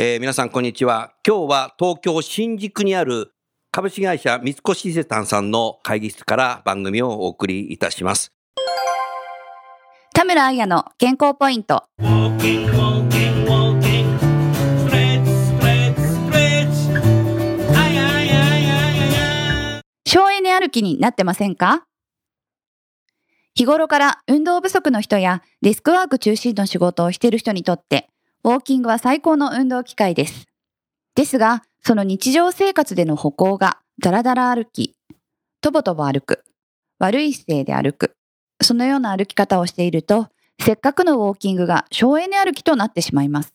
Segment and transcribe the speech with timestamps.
[0.00, 1.14] えー皆さんこんにちは。
[1.26, 3.32] 今日は東京新宿にある
[3.72, 8.32] 株式会社三越伊勢丹さんの会議室から番組をお送りいたします。
[10.14, 11.82] 田村彩の健康ポイント。
[20.06, 21.82] 省エネ歩きになってませんか？
[23.56, 28.08] 日頃から運動不足の人やデスクワーク中心の仕事をしている人にとって、
[28.44, 30.46] ウォーキングは最高の運動機会です。
[31.14, 34.94] ですが、その日常生活での歩行がダラダラ歩き、
[35.60, 36.44] とぼとぼ歩く、
[37.00, 38.16] 悪い姿勢で歩く、
[38.62, 40.28] そのような歩き方をしていると、
[40.60, 43.54] せっかくのウォーキングが省エネ歩きとなってしまいます。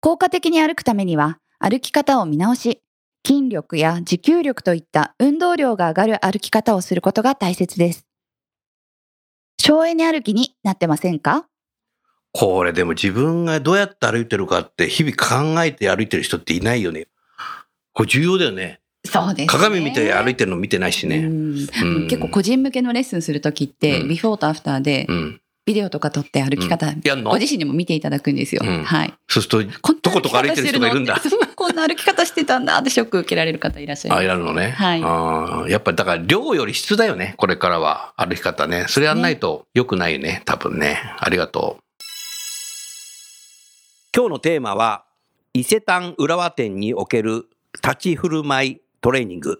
[0.00, 2.82] 効果的に歩くためには、歩き方を見直し、
[3.26, 8.04] 筋力や持久力といった運動量が上がる歩き方をすることが大切です。
[9.58, 11.46] 省エネ歩きになってませんか？
[12.32, 17.06] これでも自分がどうやって歩いてるかって日々考えて歩いてる人っていないよね
[17.92, 21.56] これ重要だよねそうです、鏡見て歩いてるの見てないしねうん
[22.08, 27.30] 結構個人向けのレッスンするときって、うんビフォーとアフターでうんビデオとか撮って歩き方、やんの？
[27.30, 28.62] ご自身にも見ていただくんですよ。
[28.64, 29.14] うんはい。
[29.28, 31.22] そうするととことか歩いてる人がいるんだ
[31.54, 34.24] こんな歩き方してたんだってショック受けられる方いらっしゃいまあ、す。
[34.24, 34.70] やるのね。
[34.72, 37.34] はいあーやっぱりだから量より質だよね。
[37.36, 38.86] これからは歩き方ね。
[38.88, 40.42] それやんないと良くないよね。
[40.46, 40.98] 多分ね。
[41.20, 41.82] ありがとう。
[44.14, 45.06] 今日のテーマは、
[45.54, 47.46] 伊勢丹浦和店における
[47.82, 49.58] 立ち振る舞いトレーニング。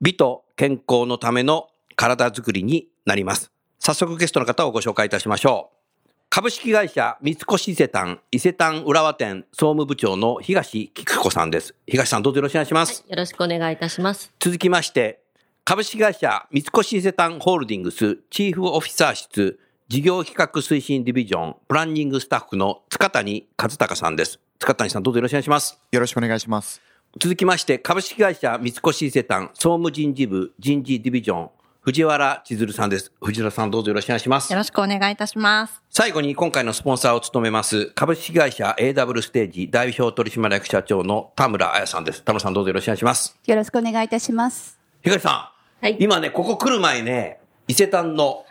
[0.00, 3.50] 美と健康のための体づくりになります。
[3.80, 5.72] 早速ゲストの方をご紹介いたしましょ
[6.06, 6.10] う。
[6.28, 11.74] 株式会社三越伊勢丹伊勢丹浦和店総務部長の東菊子さんです。
[11.88, 13.04] 東さんどうぞよろしくお願いします。
[13.08, 14.32] よろしくお願いいたします。
[14.38, 15.18] 続きまして、
[15.64, 19.58] 株式会社三越伊勢丹ホールディングスチーフオフィサー室
[19.90, 24.38] 事業企画推進ディビジョンプランニングスタッフの塚谷和孝さんです。
[24.60, 25.80] 塚谷さんどうぞよろしくお願いします。
[25.90, 26.80] よろしくお願いします。
[27.18, 33.10] 続きまして、株式会社三越伊勢丹総務人事部人事ディビジョン藤原千鶴さんです。
[33.20, 34.58] 藤原さんどうぞよろしくお願いしますよ。
[34.58, 35.82] ろしくお願いいたします。
[35.90, 42.22] 最後に今回のスポンサーを務めます株式会社 AW ステージ代表取締役社長の田村彩さんです。
[42.22, 43.36] 田村さんどうぞよろしくお願いします。
[43.44, 44.78] よろしくお願いいたします。
[45.02, 45.52] 東さ
[45.82, 48.44] ん、はい今ね、ここ来る前ね、伊勢丹の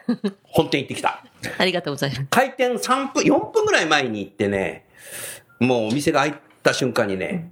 [0.43, 1.23] 本店行ってきた。
[1.57, 2.25] ありがとうございます。
[2.29, 4.85] 開店3分、4分ぐらい前に行ってね、
[5.59, 6.33] もうお店が開い
[6.63, 7.51] た瞬間にね、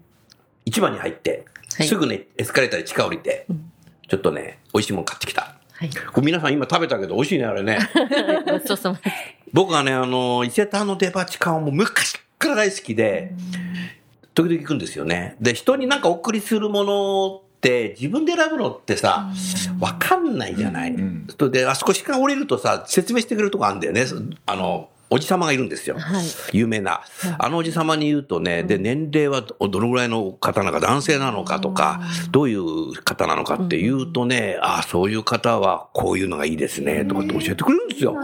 [0.66, 1.46] 市場に入って、
[1.78, 3.46] はいすぐね、エスカレーターで地下降りて、
[4.08, 5.56] ちょっとね、美味しいもの買ってきた。
[5.74, 5.90] はい。
[5.90, 7.78] これ皆さん今食べたけど美味しいね、あれね。
[8.50, 9.16] ごちそうさまです。
[9.54, 13.32] 僕はね、あの、伊勢丹のデパ地下はもう昔から大好きで、
[14.34, 15.36] 時々行くんですよね。
[15.40, 19.30] で、人になんかお送りするものって自分で選ぶのってさ、
[19.80, 20.92] わかんないじゃない。
[20.92, 24.06] んそれで、あそこしか降りるとさ、説明してくれるとこあるんだよね。
[24.46, 25.98] あの、おじさまがいるんですよ。
[25.98, 27.02] はい有名な。
[27.38, 32.02] あのおじさまに言うとね、で、年齢はどどのぐらいの方なのか、男性なのかとか、
[32.32, 38.16] どういう方なのかって言うとね、ああ、そういう方はこういうのがいいですね、とかって教えてくれるんですよ。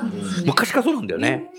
[0.46, 1.51] 昔からそうなんだよね。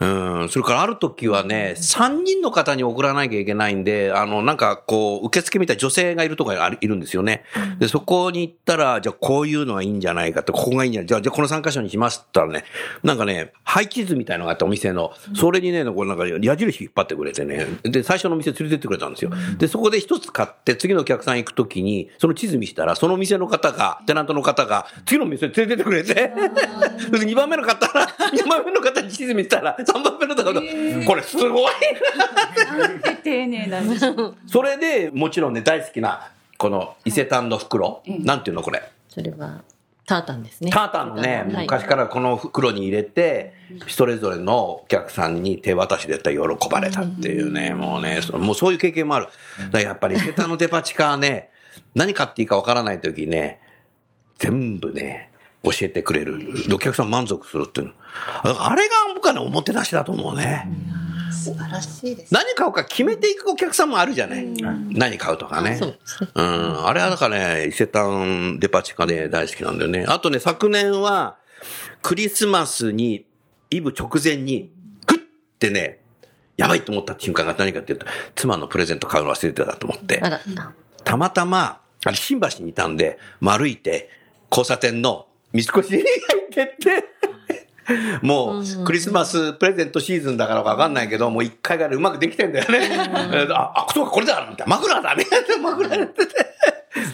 [0.00, 7.44] うん、それからある時はね、3人の方に送らなきゃいけないんで、あの、なんかこう、受付みたいな女性がいるとかがあるいるんですよね。
[7.78, 11.08] で、そこに行ったら、じゃあこういうのがいいんじゃないかって、ここがいいんじゃない。
[11.08, 12.66] じゃあ、じゃあこの3箇所にしますって言ったらね、
[13.02, 15.12] なんかね、配置図みたいのがあって、お店の。
[15.34, 17.66] それにね、こうなんか矢印引っ張ってくれてね。
[17.82, 19.30] で、最初のお店連れてってくれたんですよ。
[19.58, 26.32] で、そこで一つ買って、次のお客さん行くときに、その地図見したら、その店の方が、テナントの方が、次の店に連れてってくれて、
[27.06, 30.60] それで2番目の方ら、2番目の方に地図見たら、3番目の方が、
[31.06, 31.72] これすごい
[33.22, 33.96] 丁寧だね。
[34.46, 38.02] それで、もちろんね、大好きな、この伊勢丹の袋。
[38.06, 38.82] なんていうのこれ？
[39.08, 39.62] それは、
[40.06, 40.70] タータンですね。
[40.70, 43.54] タータンのね、はい昔からこの袋に入れて、
[43.88, 49.26] それぞれのお客さんに手渡しでやったら喜ばれたっていうね、もうね、そもうそういう経験もある。
[49.26, 51.50] だからやっぱり伊勢丹のデパ地下はね、
[51.94, 53.60] 何買っていいかわからないときね、
[54.38, 55.31] 全部ね、
[55.62, 56.38] 教えてくれる。
[56.72, 57.92] お客さん満足するっていう
[58.44, 60.68] あれが僕はね、おもてなしだと思うね。
[61.32, 62.32] 素晴らしいです。
[62.34, 64.46] 何買うか決めていくお客さんもあるじゃない。
[64.90, 65.76] 何買うとかね。
[65.76, 66.28] そうですね。
[66.34, 66.86] うん。
[66.86, 70.04] あれはだからね、伊勢丹デパ地下で大好きなんだよね。
[70.06, 71.36] あとね、昨年は、
[72.02, 73.26] クリスマスに、
[73.70, 74.70] イブ直前に、
[75.06, 75.20] グッ
[75.58, 76.00] てね、
[76.56, 80.22] やばいと思った瞬間が何かっていうと、妻のプレゼント買うの忘れてたと思って
[81.04, 84.10] たまたま、あれ、新橋にいたんで、歩いて、
[84.50, 86.08] 交差点の三越に入
[86.46, 87.04] ってって、
[88.22, 92.88] もう、クリスマスプレゼントシーズンだからかわかんないけど、もう一回がうまくできてんだよね。
[93.50, 94.76] あ、あ、そうか、これだみたいな。
[94.76, 95.26] 枕だね。
[95.60, 96.34] 枕やってて。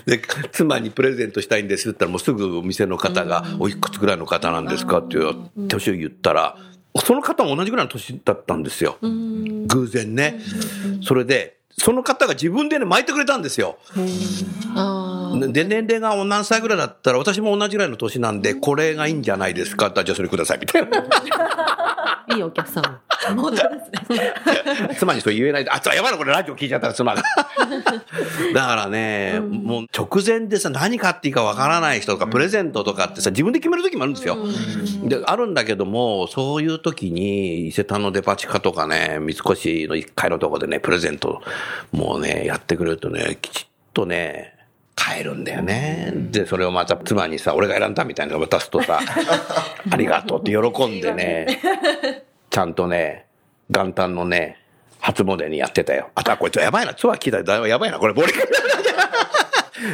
[0.06, 0.20] で、
[0.52, 5.34] 妻にプレゼントしたいんですって言ったら、もうすぐお店の方が、おいくつぐらいの方なんですかっていう
[5.68, 6.56] 年を言ったら、
[7.04, 8.98] その方も同じぐらいの年だったんですよ。
[9.02, 10.40] 偶然ね。
[11.02, 13.78] それで、その方が自分でね、巻いてくれたんですよ。
[14.74, 15.07] あ
[15.38, 20.98] で、年齢が何歳ぐらいだったら、私も同じぐらいの年なんで、これがいいんじゃないですかじゃあそれください、みたいな。
[20.98, 23.00] あ、いいお客さん。
[23.36, 23.58] 本当で
[24.06, 24.94] すね。
[24.98, 27.22] 妻にそう言えないで、あ、やばいな、これラジオ聞いちゃったら妻が。
[28.54, 34.38] だからね、もう直前でさ、何買っていいかわからない人とか、プレゼントとかってさ、自分で決める時もあるんですよ。
[35.04, 39.44] で、あるんだけども、そういう時に、伊勢丹のデパ地下とかね、三越
[39.88, 41.42] の1階のとこでね、プレゼント、
[41.92, 44.57] もうね、やってくれるとね、きちっとね、
[45.08, 46.12] 買えるんだよね。
[46.14, 49.00] で、それをまた妻にさ、俺が選んだみたいなの渡すとさ、
[49.90, 51.60] ありがとうって喜んでね、
[52.50, 53.24] ちゃんとね、
[53.70, 54.58] 元旦のね、
[55.00, 56.10] 初詣にやってたよ。
[56.14, 58.32] あとはこいつやばいな、ツアー聞いたらやばいな、これ、ボリ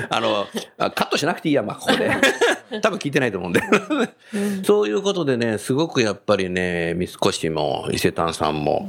[0.08, 0.46] あの、
[0.78, 2.10] あカットしなくていいや、まあ、ここで。
[2.82, 3.60] 多分聞いてないと思うんで。
[4.64, 8.88] そういうことでね、すごくやっぱりね、三越も伊勢丹さんも、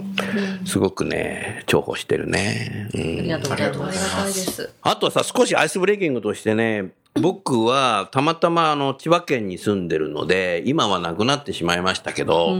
[0.65, 2.89] すごくね、重宝してるね。
[2.93, 4.69] うんありがとうございまありがす。
[4.81, 12.57] あとはさ、少しアイスブレイキングとしてね、僕はたまたまあの千葉県に住んでるので、今はなくなってしまいましたけど、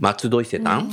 [0.00, 0.88] 松戸伊勢丹、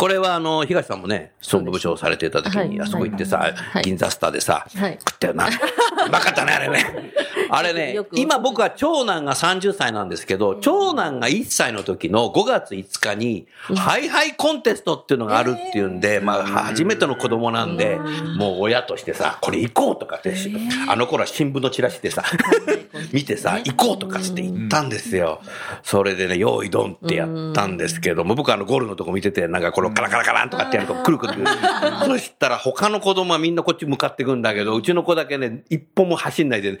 [0.00, 3.82] これはあの、東さんもね、総務部長されてた時に、はいあそこ行ってさ、はい。
[3.82, 4.98] 銀座スターでさ、はい。
[4.98, 5.46] 食ったよな。
[5.46, 5.50] う
[6.10, 7.12] まかったね、あれね。
[7.50, 17.98] あれね今僕は長男が30歳なんですけど、長男が1歳の時の5月5日に、ハイハイコンテストっていうのがあるっていうんで、まあ、初めての子供なんで、
[18.36, 20.34] もう親としてさ、これ行こうとかって、
[20.88, 22.24] あの頃は新聞のチラシでさ、
[23.12, 25.40] 見てさ、行こうとかって言ったんですよ。
[25.82, 31.46] それでね、用意ドンってやったんですけども、僕はあのゴールのとこ見てて、なんかこのカラカラカランとかってやるとくるくるくる。
[32.06, 36.76] そしたら他の子供はみんなこっち向かってくんだけど、うちの子だけね、一歩も走んないで、あー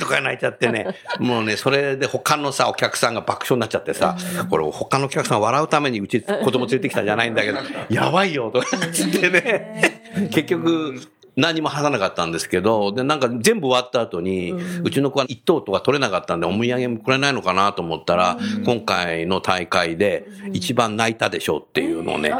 [0.00, 4.16] とか泣いちゃってね、もうね、それで他のさ、お客さんが爆笑になっちゃってさ、
[4.50, 7.58] これ他のお客さん笑うためにうち子供連れてきたんじゃないんだけど、
[7.88, 11.00] やばいよ、とかつってね、結局、
[11.36, 22.32] 何も話さなかったんですけど、で、なんか全部終わった後に、うちの子は一等とか取れなかったんで、お土産もくれないのかなと思ったら、今回の大会で一番泣いたでしょうっていうのをね、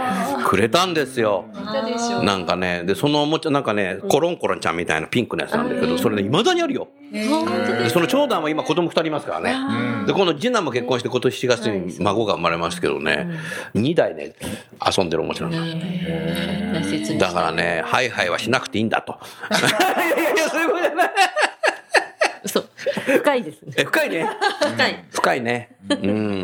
[0.47, 1.45] くれたんですよ。
[2.23, 6.89] なんかね、で、そのおもちゃ、なんかね、コロンコロンちゃんみたいなピンクのやつなんだけど、それね、未だにあるよ。
[7.13, 10.07] で、その長男は今子供二人いますからね。
[10.07, 13.29] で、この次男も結婚して今年7月に孫が生まれますけどね、
[13.75, 14.35] 2代ね、
[14.97, 17.19] 遊んでるおもちゃなんです。
[17.19, 19.19] だからね、ハイハイはしなくていいんだと。
[19.51, 21.11] いやいや、そういうことじゃない。
[22.49, 22.69] そう。
[23.19, 23.73] 深いですね。
[23.77, 24.29] え、深いね。
[24.61, 25.05] 深い。
[25.11, 25.77] 深いね。
[25.89, 25.95] う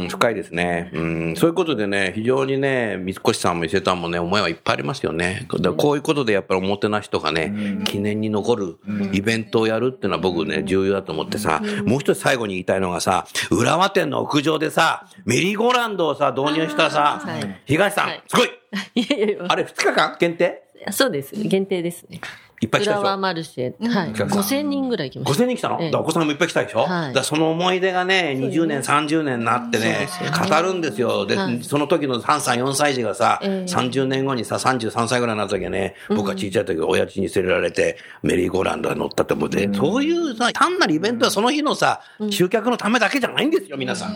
[0.05, 0.91] ん、深いですね。
[0.93, 5.47] うん、そういうことでね、非常にね、三越さんも伊勢丹もね、思いはいっぱいありますよね。
[5.49, 8.77] こういうことでやっぱりおもてなしとかね、記念に残る
[9.13, 18.51] イベントをやるっていうのは僕ね、重要だと思ってさ、もう一つ最後に言いたいのがさ、浦和店の屋上でさ、メリーゴーランドをさ、導入したさはい、東さんはい、すごい
[18.95, 20.63] いやいやいやあれ2日間限定？
[20.91, 21.35] そうです。
[21.35, 22.21] 限定ですね。
[22.62, 23.00] いっぱい来たでしょ？
[23.00, 23.88] 浦和マルシェ。
[23.88, 24.11] はい。
[24.11, 25.45] お客さん5000人ぐらい来ました。
[25.45, 30.07] 5000人来たの、ええお子さんもいっぱい来たでしょ、はいだその思い出がね、20年、30年になってね、
[30.49, 31.26] 語るんですよ。
[31.26, 42.00] で、はいその時の3歳、4歳児がさ、ええ30年後にさ、33歳ぐらいになった時はね、僕が小さい時、親父に連れられて、メリーゴーランドに乗ったって思って、そういうさ、単なるイベントはその日のさ、
[42.31, 44.14] 集客のためだけじゃないんですよ、皆さん。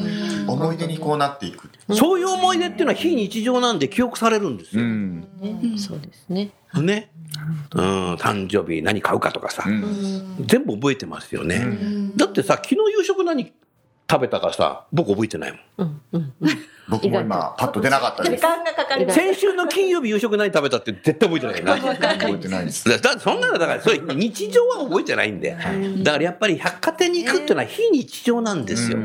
[0.49, 1.69] 思い出にこうなっていく。
[1.93, 4.83] そういう思い出っていうのは非日常なんで記憶されるんですよ。
[4.83, 5.21] ん。
[5.41, 6.51] ねそうですね。
[6.75, 7.11] ね。
[7.75, 9.65] うん、誕生日何買うかとかさ、
[10.47, 11.67] 全部覚えてますよね。
[12.17, 13.53] だってさ、昨日夕食何
[14.09, 15.61] 食べたかさ、僕覚えてないもん。
[15.79, 16.51] うんうんうん。
[16.89, 18.37] 僕も今、パッと出なかったです。
[18.37, 19.19] 時間がかかります。
[19.19, 21.97] 先週の金曜日夕食何食べたって絶対覚えてないよな。
[22.17, 22.89] 覚えてないです。
[22.89, 25.57] だだってそんなのだから、それ日常は覚えてないんで。
[26.05, 28.99] だからやっぱり百貨店に行くっていうのは非日常なんですよ。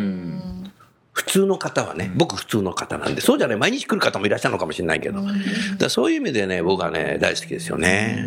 [1.22, 5.22] 普通の方はね、僕普通の方なんで、そうじゃない、毎日来る方もいらっしゃるのかもしれないけど。
[5.78, 8.25] だそういう意味でね、僕はね、大好きですよね。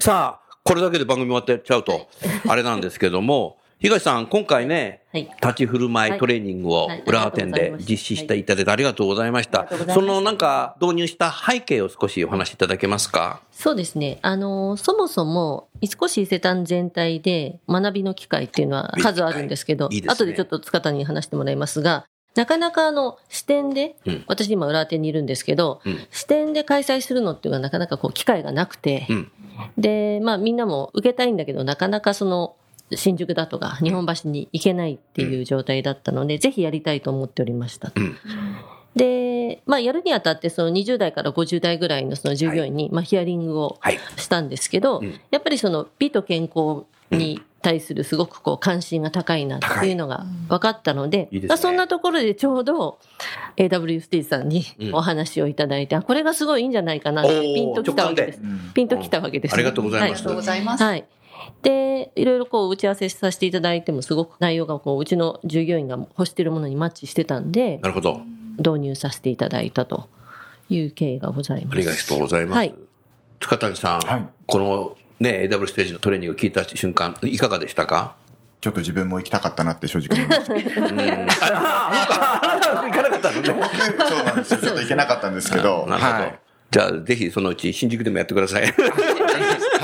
[0.00, 2.08] さあ、これだけで番組終わってっちゃうと、
[2.48, 5.30] あれなんですけども、東さん、今回ね、はい。
[5.42, 7.02] 立ち振る舞いトレーニングをはい。
[7.06, 9.68] 浦和店で実施していただいてありがとうございました。
[9.92, 13.42] そのなんか導入した背景を少しお話しいただけますか？
[13.52, 14.18] そうですね。
[14.22, 15.68] あの、そもそも、
[16.00, 19.98] 少し伊勢丹全体で学びの機会っていうのは数あるんですけど、い。
[19.98, 20.08] いね。
[20.08, 24.24] 後でちょっと塚谷に話してもらいますが、なかなかあの、支店で、うん。
[24.26, 25.98] 私今浦和店にいるんですけど、うん。
[26.10, 29.32] 支店で開催するのっていうのはなかなかこう機会がなくて、うん。
[29.76, 32.56] で、まあみんなも受けたいんだけど、なかなかその、
[32.92, 37.92] 新宿だとか日本橋に行けないっていう状態だったので、ぜひやりたいと思っておりました。
[37.94, 38.16] うん。
[38.94, 43.98] で、まあやるにあたってその20代から50代ぐらいのその従業員に、まあヒアリングをはい。
[44.16, 45.20] したんですけど、うん。
[45.30, 51.48] やっぱりその美と健康に対するすごくこう関心が高いなっていうのが分かったので、いいですね。
[51.48, 52.98] まあそんなところでちょうど
[53.56, 54.94] AW ステージさんにうん。
[54.94, 58.40] お話をいただいて、あこれがすごいいいんじゃないかなってピンときたわけです。
[58.72, 60.20] ピンときたわけです、ありがとうございます。
[60.20, 60.84] ありがとうございます。
[60.84, 61.04] はい。
[61.62, 68.20] で、いろいろこう打ち合わせさせていただいてもすごく内容がこううちの従業員が欲しているものにマッチしてたんで、なるほど。
[68.58, 70.08] 導入させていただいたと
[70.68, 71.74] いう経緯がございます。
[71.74, 72.56] ありがとうございます。
[72.56, 72.74] はい
[73.38, 78.16] 塚谷さん、はいこのね、AW ステージのトレーニングを聞いた瞬間、いかがでしたか？
[78.60, 80.80] ちょっと自分も行きたかったなって正直思いまし行か
[83.02, 83.48] なかったのね。
[84.08, 84.60] そうなんですよ。
[84.60, 85.86] ちょっと行けなかったんですけど。
[85.86, 86.14] なるほど。
[86.14, 86.38] はい。
[86.70, 88.64] じゃあ、ぜひそのうち新宿でもやってください。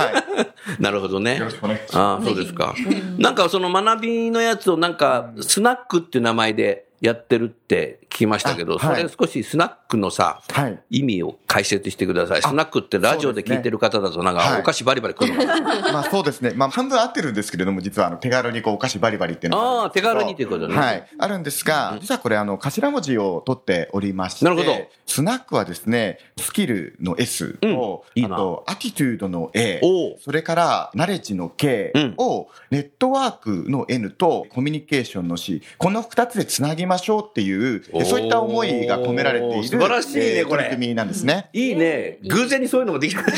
[0.06, 0.24] は
[0.78, 1.38] なるほどねい。
[1.38, 1.98] よろしくお願いします。
[1.98, 2.74] ああ、そうですか。
[3.18, 10.78] なんかその学びのやつをなんか、スナックっていう名前でやってるって聞きましたけど、それ少しスナックのさ、はい。
[10.90, 12.42] 意味を解説してください。
[12.42, 15.44] スナックってラジオで聞いてる方だとなんかはいお菓子バリバリ来るの？
[15.92, 16.52] まあそうですね。
[16.54, 20.76] まあ半分合ってるんですけれども、実はあの手軽にこうお菓子バリバリっていうのがああ、手軽にということね。
[20.76, 21.06] はい。
[21.18, 24.72] あるんですが、実はこれあの頭文字を取っておりまして、なるほど。
[25.06, 29.80] スナックはですね、スキルの S と、あと、アティチュードの A、
[30.20, 32.14] それから、ナレッジの K うん。
[32.16, 37.61] を、ネットワークの N と、コミュニケーションの C、この二つでつなぎましょうっていう、
[37.92, 41.48] おーそういった思いが込められている、素晴らしいねえーこれ取り組みなんですね。
[41.52, 42.18] いいね。
[42.28, 43.22] 偶然にそういうのもできた。
[43.22, 43.30] で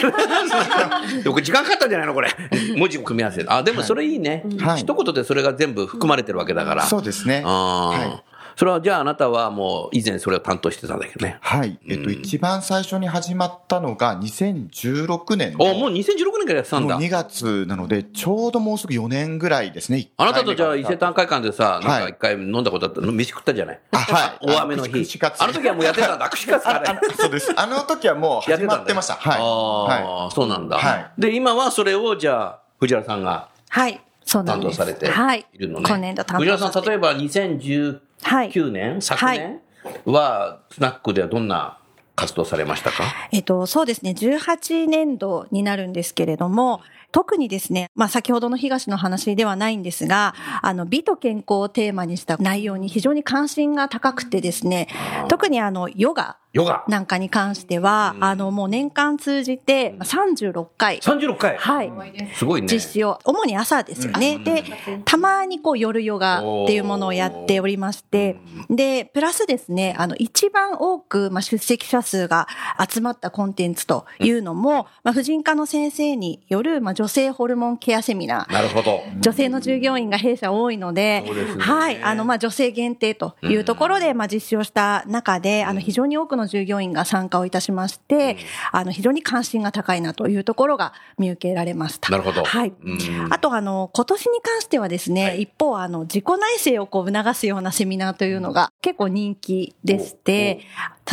[1.28, 2.30] もこれ時間かかったんじゃないのこれ。
[2.76, 3.52] 文字を組み合わせる。
[3.52, 4.44] あ、でもそれいいね。
[4.58, 6.82] はい一言でそれが全部含まれてるわけだから。
[6.84, 7.42] そうですね。
[7.44, 11.38] はいそれはじゃああなたはもう以前それを担当してたんだけどね。
[11.40, 11.78] はい。
[11.88, 17.04] えっと、一番最初に始まったのが2016年のおもう2016年からやってたんだもう。
[17.04, 20.08] 2月なので、ちょうどもうすぐ4年ぐらいですね。
[20.16, 23.80] あなたとじゃあ伊勢丹会館でさ、なんはいか一回飲んだことあったの、飯食ったじゃない？
[23.92, 24.46] あ、はい。
[24.56, 25.18] 大雨の日。
[25.38, 26.28] あの時はもうやってたんだ。
[26.28, 27.00] 串カツかね。
[27.18, 27.52] そうです。
[27.56, 29.14] あの時はもう 始まってました。
[29.14, 29.40] はい。
[29.40, 29.84] ああ、
[30.26, 30.78] はそうなんだ。
[30.78, 34.78] はいで、今はそれをじゃあ、藤原さんがはい、そうなんです。
[34.78, 35.46] 担当されてはい。
[35.52, 35.86] いるのね。
[35.88, 38.50] 今年度担当藤原さん、例えば2019はい。
[38.70, 39.60] 年、昨年？
[40.06, 41.78] は、スナックではどんな
[42.16, 43.04] 活動されましたか？
[43.32, 46.80] えっと、そうですね、18年度になるんですけれども、
[47.12, 54.88] 特にですね、まあ先ほどの東の話ではないんですが、あの、美と健康をテーマにした内容に非常に関心が高くてですね、
[55.28, 56.84] 特にあの、ヨガヨガ。
[56.86, 61.56] なんかに関しては、あの、もう年間通じて36回、36回。
[61.58, 61.92] はい、
[62.36, 62.68] すごいね。
[62.72, 64.38] 実施を、主に朝ですよね。
[64.38, 64.62] で、
[65.04, 68.36] たまにこう夜ヨガっていうものをやっておりまして、
[68.70, 72.46] で、プラスですね、あの、一番多く、まあ、出席者数が
[72.88, 78.52] 集まったコンテンツというのも、まあ、婦人科の先生による、まあ、女性ホルモンケアセミナー。
[78.52, 79.00] なるほど。
[79.18, 81.24] 女性の従業員が弊社多いので、
[81.58, 88.36] はい、あの、まあ、女性限定というところで、まあ、実施をした中で、あの、非常に多くの従業員が参加をいたしまして、
[88.72, 92.10] あの、非常に関心が高いなというところが見受けられました。
[92.10, 92.44] なるほど。
[92.44, 92.72] はい。
[92.82, 92.98] うん
[93.30, 100.60] あと、あの、今年に関してはですね、はい一方、あの、自己内省をこう促すようなセミナーというのが結構人気でして、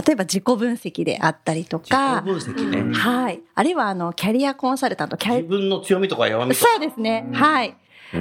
[0.06, 2.94] 例えば自己分析であったりとか、自己分析ね。
[2.98, 3.42] はい。
[3.56, 6.72] あるいは、あの、キャリアコンサルタント、キャリ自分の強みとか弱みとか。
[6.72, 7.28] そうですね。
[7.34, 7.76] はい。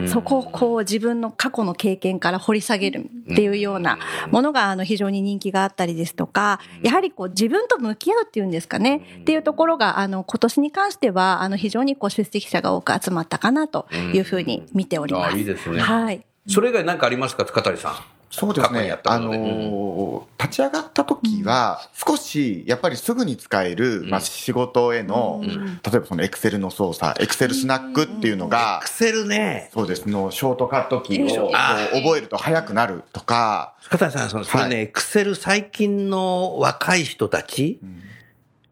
[0.08, 3.98] そこをこう自分の過去の経験から掘り下げるっていうような
[4.30, 15.34] ものがあの非常に人気があったりですとか、やはりこう自分と向き合うっていうんですかね、っていうところがあの今年に関してはあの非常にこう出席者が多く集まったかなというふうに見ております。
[15.34, 16.24] あいいですねはい。
[16.46, 18.19] それ以外何かありますか塚谷さん。
[18.30, 18.96] そうですね。
[19.04, 29.70] あのー立ち上がった時は、少し、やっぱりすぐに使える、まあ、仕事への、例えばそのエクセルの操作、エクセルスナックっていうのがアク、セルね。
[29.74, 37.80] そうですの、ショートカットキーを覚えると早くなるとか、片谷さん、そのそれはね、エクセル最近の若い人たち、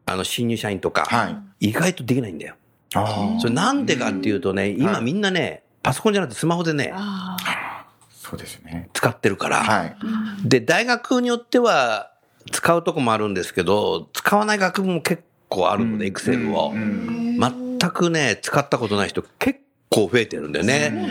[0.06, 1.28] あの、新入社員とか、は
[1.60, 1.68] い。
[1.68, 2.54] 意外とできないんだよ。
[2.94, 6.92] ああそれなんでかっていうとね、今みんなね、パソコンじゃなくてスマホでね、
[8.28, 8.90] そうですね。
[8.92, 9.64] 使ってるから。
[9.64, 9.96] はい。
[10.44, 12.10] で、大学によっては
[12.52, 16.72] 使うとこもあるんですけど、使わない学部も結構あるので、エクセルを。
[16.74, 21.08] 全くね、使ったことない人結構増えてるんだよね。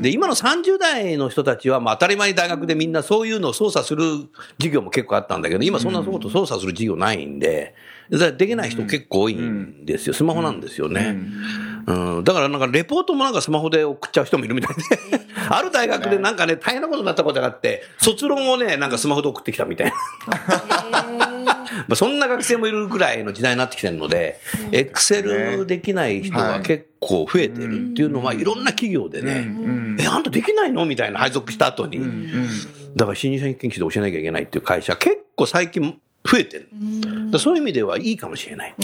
[0.00, 4.04] で、今の30代の人たちは、まあ当たり前に大学でみんなそういうのを操作する
[4.58, 7.74] 授業も結構あったんだけど、今そんなこと操作する授業ないんで、
[8.10, 10.14] できない人結構多いんですよ。
[10.14, 11.16] スマホなんですよね。
[11.86, 14.82] うん、だからなんかレポートもなんかスマホで送っちゃう人もいるみたいで、
[15.48, 19.94] ある大学でなんかね、大変なことになったことがあって、卒論をね、なんかスマホで送ってきたみたいな。
[21.86, 24.40] まあそんな学生もいるぐらいの時代になってきてるので、
[24.72, 28.42] エクセルできない人が結構増えてるっていうのは、い。
[28.44, 29.48] ろんな企業でね、
[29.98, 30.84] え、あんたできないの？
[30.84, 32.00] みたいな配属した後に。
[32.96, 36.68] だから新入社員研修で教えなきゃいけないっていう会社、結構最近増えてる。
[37.00, 38.74] だからそういう意味ではいいかもしれない。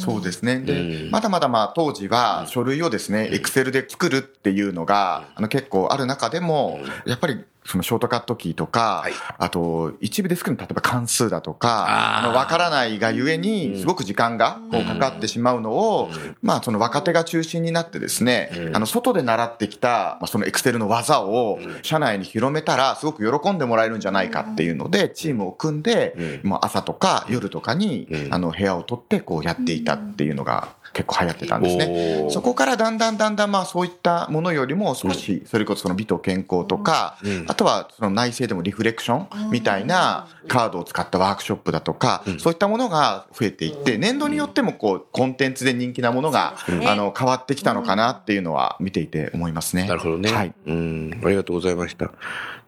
[0.00, 0.60] そうですね。
[0.60, 1.10] で、うん。
[1.10, 9.12] まだまだまあ当時は書類をですね、エクセルで作るっていうのが、あの結構ある中でも、やっぱりそのショートカットキーとか、はい。
[9.38, 16.10] あと一部で作るの例えば関数だとか、あのわからないがゆえに、すごく時間がこうかかってしまうのを、
[16.42, 32.26] まあその若手が中心になってですね、あの外で習ってきた、まあそのエクセルの技を社内に広めたら、すごく喜んでもらえるんじゃないかっていうので、チームを組んで、もう朝とか夜とかに、あの部屋を取ってこうやっていたっていうのが結構流行ってたんですね。
[32.30, 49.86] そこからだんだんだんだんまあそういったものよりも少しそれこそその美と健康とか、あとはその内政でもリフレクションみたいなカードを使ったワークショップだとか、そういったものが増えていって、年度によってもこうコンテンツで人気なものが、あの変わってきたのかなっていうのは見ていて思いますね。
[49.86, 50.32] なるほどね。
[50.32, 50.54] はい。
[50.66, 51.20] うん。
[51.22, 52.10] ありがとうございました。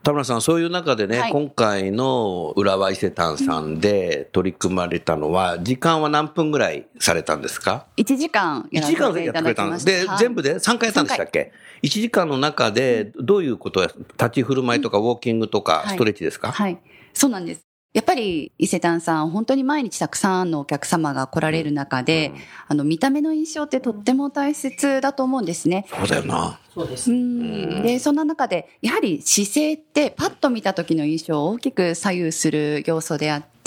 [0.03, 9.87] 田村さん、そういう中でね、はい今回の浦和伊勢丹さんで取り組まれたのは、時間は何分ぐらいされたんですか？1時間や ?1 ら時間せていたやってくれたんです。
[9.87, 10.03] だきました。
[10.05, 13.87] で、はい全部で3回やったんでしたっけ ?1 時間の中で、どういうことや、
[14.19, 16.53] 立ち振る舞いとか、ウォーキングとか、はいストレッチですか？
[16.53, 16.79] はい。
[17.15, 17.61] そうなんです。
[17.95, 22.33] やっぱり伊勢丹さん、本当に毎日たくさんのお客様が来られる中で、
[22.69, 25.87] あの、見た目の印象ってとっても大切だと思うんですね。
[25.89, 26.61] そうだよな。
[26.75, 27.15] そうですう。
[27.15, 33.58] んで、そんな中で、やはり姿勢ってパッと見た時の印象を大きく左右する要素であって、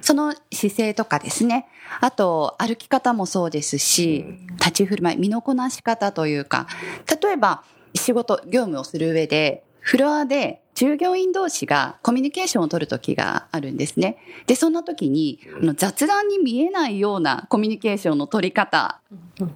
[0.00, 1.66] その姿勢とかですね、
[2.00, 4.24] あと歩き方もそうですし、
[4.58, 6.66] 立ち振る舞い、身のこなし方というか、
[7.22, 14.16] 例えば仕事、業務をする上で、フロアで従業員同士がコミュニケーションを取る時があるんですね。
[14.46, 19.00] で、そんな時に、あの雑談に見えないようなコミュニケーションの取り方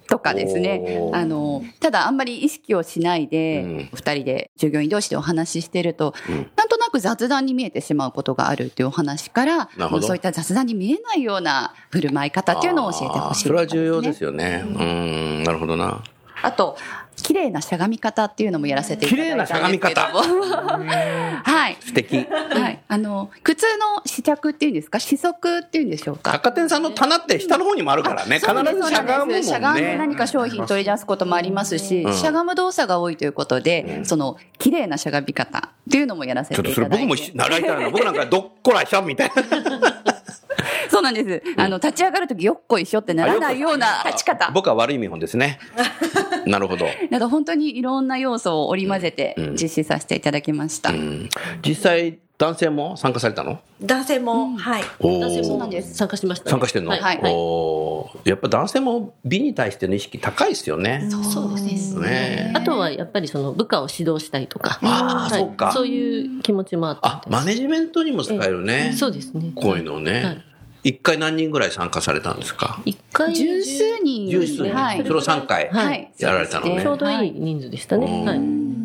[0.07, 1.09] とかですね。
[1.13, 3.89] あの、ただあんまり意識をしないで、うん。
[3.95, 6.13] 二人で従業員同士でお話ししてると、
[6.55, 9.69] なんとなく雑談に見えてしまうことがあるっていうお話から、
[10.01, 14.63] そういった雑談に見えないような振る舞い方っていうのを教えてほしい、それは重要ですよね。
[14.63, 16.03] うん、なるほどな。
[16.45, 16.77] あと、
[17.15, 20.21] 綺麗なしゃがみ方っていうのもやらせていただいたんですけども。
[20.21, 21.77] 綺麗なしゃ はい。
[21.79, 22.17] 素敵。
[22.17, 22.79] はい。
[22.87, 24.99] あの、靴の試着っていうんですか？
[24.99, 26.31] 試足っていうんでしょうか？
[26.33, 28.39] 百貨店さんの棚って下の方にもあるからね。
[28.39, 28.53] 必ず
[28.89, 29.43] しゃがむもんね。
[29.43, 37.07] しゃがんで何か商品取り出すこともありますし、うんしゃがむ動作が多いということで、その、綺麗なしゃがみ方っていうのもやらせちょってとそれいただいて。
[37.07, 37.89] 僕もし習いたいな。
[37.89, 40.14] 僕なんかどっこらしょみたいな。
[40.89, 41.43] そうなんです。
[41.57, 44.51] あの、立ち上がるときよっこいしょってならないような立ち方。
[44.53, 45.59] 僕は悪い見本ですね。
[46.45, 46.85] なるほど。
[47.09, 50.91] など本当にいろんな要素を織り交ぜてうん実施させていただきました。
[50.91, 51.29] うん
[51.65, 53.59] 実際、男性も参加されたの？
[53.81, 54.83] 男性も、はい。
[54.99, 56.51] 男性そうなもんです参加しましたね。
[56.51, 57.01] 参加してんの、はい。
[57.01, 61.07] はいおーやっぱ男性も美に対しての意識高いですよね。
[61.33, 62.07] そうですね。
[62.09, 68.93] ねあとはやっぱりその部下を指導したいとか、あーはいそうかそういう気持ちもあったあ、マネジメントにも使えるね。
[68.97, 69.53] そうですね。
[69.55, 70.43] こういうのはね
[70.83, 70.89] い。
[70.89, 72.81] 一回何人ぐらい参加されたんですか？
[72.85, 74.75] 一回十数人十数人。
[74.75, 76.81] はいそれを3回はいやられたのね。
[76.81, 78.05] ちょうどいい人数でしたね。
[78.05, 78.84] うんはい。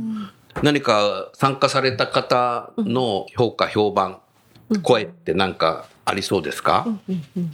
[0.62, 4.20] 何か参加された方の評価、評判、
[4.82, 6.86] 声って何かありそうですか、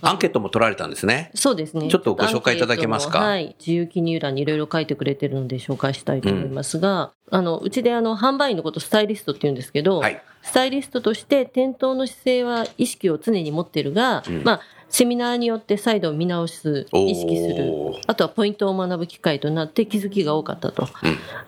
[0.02, 1.30] アンケートも取られたんですね。
[1.35, 1.88] そうですね。
[1.88, 3.20] ちょっとご紹介いただけますか？
[3.20, 3.56] はい。
[3.59, 14.61] 自由記入欄にいろいろ書いてくれてるので紹介したいと思いますが、あの、うちであの、販売員のことスタイリストって言うんですけど、はいスタイリストとして店頭の姿勢は意識を常に持ってるが、まあ、
[14.96, 17.92] セミナーによって再度見直す、意識する。
[18.06, 20.88] あとはポイントを学ぶ機会となって気づきが多かったと。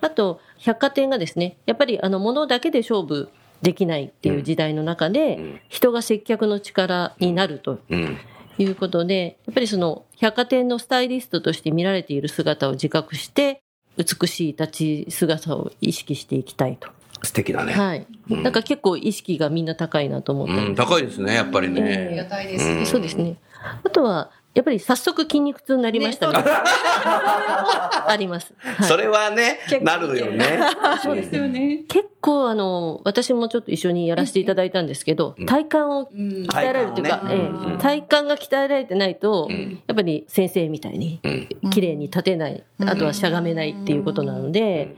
[0.03, 3.31] あと、百貨店がですね、やっぱりあの、物だけで勝負
[3.63, 8.19] できないっていう時代の中で、うん人が接客の力になるとうん。
[8.59, 13.63] いうことで、やっぱりその百貨店のスタイリストとして見られている姿を自覚して、
[13.97, 16.98] 美しい立ち姿を意識していきたいと。
[17.23, 17.73] 素敵だね。
[17.73, 18.07] はい。
[18.31, 22.27] うんなんか結構意識がみんな高いなと思ったりうん、高いですね、やっぱりえね。
[22.29, 23.37] たいうんそうですね。
[23.85, 26.39] あとは、やっぱり早速筋肉痛になりましたね。
[26.43, 28.53] あります。
[28.59, 30.59] はいそれはね、なるよね。
[31.03, 31.85] そうですよね。
[31.89, 41.29] 結構あの、私もちょっと一緒にやらせていただいたんですけど、うん体幹をうん鍛えられるというか、ええうん体幹が鍛えられてないと、うんやっぱり先生みたいにう
[41.67, 41.71] ん。
[41.71, 44.97] 綺麗に立てない、あとはしゃがめないっていうことなので、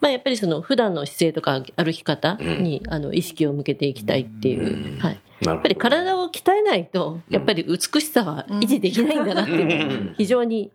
[0.00, 5.20] まあやっぱりその普段の姿勢とか歩き方に、あの意識を向けていきたいっていう、うんはい。
[5.40, 10.70] やっぱり体を鍛えないと、やっぱり美しさは維持できないんだなっていう非常に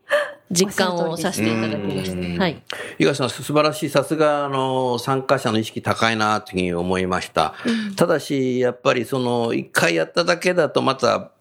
[0.52, 2.44] 実感をさせていただきましうんた。
[2.44, 2.62] はい。
[2.98, 3.90] 東さん、素晴らしい。
[3.90, 7.54] さすが、あの、参加者の意識高いな、というふうに思いました。
[7.96, 11.32] ただし、やっぱり、その、一回やっただけだと、また、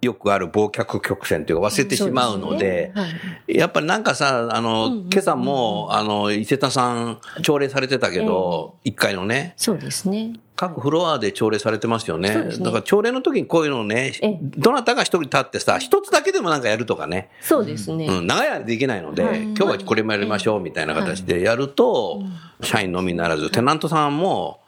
[0.00, 3.06] よくある忘却曲線というか忘れてしまうので、は
[3.48, 3.56] い。
[3.56, 10.34] やっぱりなんかさ、あの、うんうんうん今朝も、あの、伊勢田さん、朝礼されてたけど、一、回のね、そうですね。
[10.54, 12.34] 各フロアで朝礼されてますよね。
[12.34, 17.30] ねだから朝礼の時にこういうのをねええ、どなたか一人立ってさ、一つだけでもなんかやるとかね。
[17.40, 18.06] そうですね。
[18.06, 22.22] うん、長い間できないので、はい今日はこれもやりましょうみたいな形でやると、
[22.62, 24.60] 社員のみならず、テナントさんも、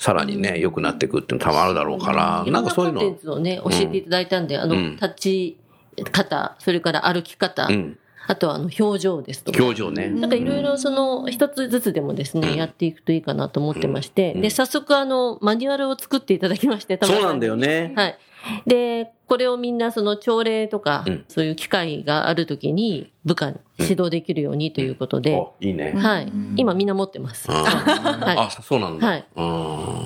[0.00, 3.02] さらにね、良くなっていくっていうの多分あるだろうから、ななんかそういうの。
[3.02, 4.96] コンテン、ツをね、教えていただいたんで、あの、うん。
[4.96, 5.58] 立ち
[6.10, 9.62] 方、それから歩き方、うん、あとはあの表情ですとか。
[9.62, 10.08] 表情ね。
[10.08, 12.56] なんかいろいろその一つずつでもですね、うん。
[12.56, 14.40] やっていくといいかなと思ってまして、うん。
[14.40, 17.92] で、早速あの、マニュアルを作っていただきまして、そうなんだよね。
[17.94, 18.18] はい。
[18.66, 25.92] で、これをみんなその朝礼とか、うんそういう機会があるときに部下に指導できるようにということで、おいいね。
[25.96, 26.32] はい。
[26.56, 27.46] 今みんな持ってます。
[27.48, 29.06] あ、そうなんだ。
[29.06, 30.00] はいうん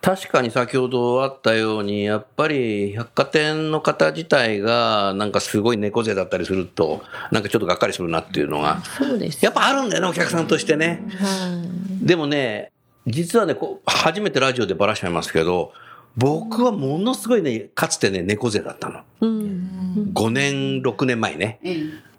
[0.00, 9.04] 確かに先ほどあったように、やっぱり百貨店の方自体が、なんかすごい猫背だったりすると、なんかちょっとがっかりするなっていうのが、い。
[9.04, 9.44] そうです。
[9.44, 11.06] やっぱあるんだよね、お客さんとしてね。
[11.18, 11.62] は
[12.02, 12.06] い。
[12.06, 12.72] でもね、
[13.06, 15.72] 実はね、こう初めてラジオでばらしちゃいますけど、
[16.16, 19.00] 僕はものすごいね、かつてね、猫背だったの。
[19.20, 20.12] うん。
[20.14, 21.60] 5年、6年前ね。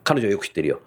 [0.03, 0.81] 彼女よく知ってるよ。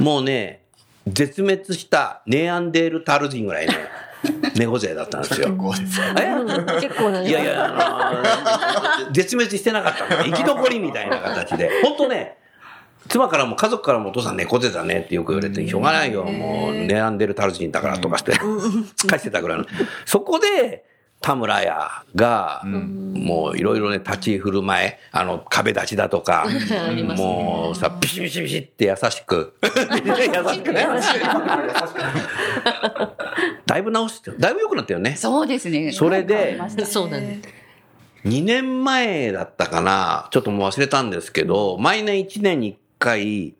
[0.00, 0.62] もうね、
[1.06, 3.74] 絶滅したネアンデールタル人ぐらいね、
[4.56, 5.54] 猫背だったんですよ。
[5.54, 6.80] こうですえ？
[6.80, 10.24] 結構なねいやいや、あの絶滅してなかったの。
[10.26, 11.70] 生き残りみたいな形で。
[11.84, 12.38] 本当ね、
[13.08, 18.32] 妻からも家族からもお父さん猫背だねってよく言われて、しょうがないよ、もうネアンデルタル人だからとかして、
[18.96, 19.66] つかしてたぐらいの。
[20.04, 20.84] そこで、
[21.20, 26.46] 田村屋が、もういろいろね、立ち振る舞い、あの、壁立ちだとか、
[27.16, 29.68] もうさ、ビシビシビシって優しく、 優
[30.54, 30.86] しくね。
[33.66, 35.16] だいぶ直して、だいぶ良くなったよね。
[35.16, 35.92] そうですね。
[35.92, 37.48] それでそうなんです。
[38.24, 43.54] 2年前だったかな、ちょっともう忘れたんですけど、毎年1年に1回、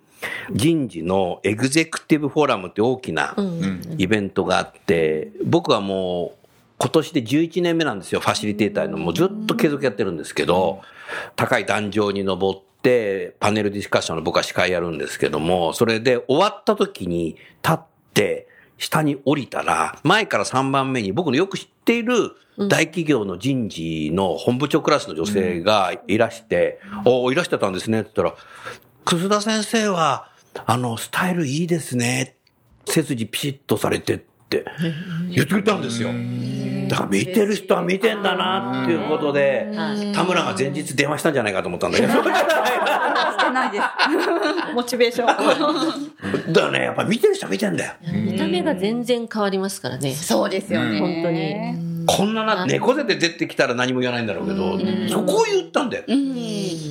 [0.51, 3.95] 人事のエグゼクティブフォーラムって大きなうん。
[3.99, 6.46] イベントがあって、僕はもう
[6.79, 8.99] 今年で11年目なんですよ、ファシリテーターの。
[8.99, 10.83] もうずっと継続やってるんですけど、
[11.35, 17.81] 高い壇上に登って、パネルディスカッションの僕は司会やるんですけども、それで終わった時に立っ
[18.12, 28.43] て、下に降りたら、前から3番目に僕のよく知っている大企業の人事の本部長クラスの女性がいらして、おいらしてたんですねって言ったら、
[29.05, 30.31] 楠田先生は、
[30.67, 32.37] あの、スタイルいいですね。
[32.87, 34.65] 背筋ピシッとされてって
[35.29, 36.11] 言ってくれたんですよ。
[36.89, 39.73] だから見てる人は見てんだなっていうことで、
[40.15, 42.13] 田村が前日電話したんじゃないかと思ったんだけど。
[42.13, 42.31] して
[43.51, 43.85] ないです。
[44.73, 45.27] モチベーション。
[46.53, 47.93] だからね、やっぱ見てる人は見てんだよ。
[48.13, 50.15] 見た目が全然変わりますからね。
[50.15, 51.01] そうですよね。
[51.01, 52.07] 本当に。
[52.07, 54.79] こんなな、猫背で出てきたら何も言わないんだろうけど、
[55.09, 56.05] そこを言ったんだよ。
[56.07, 56.37] うん。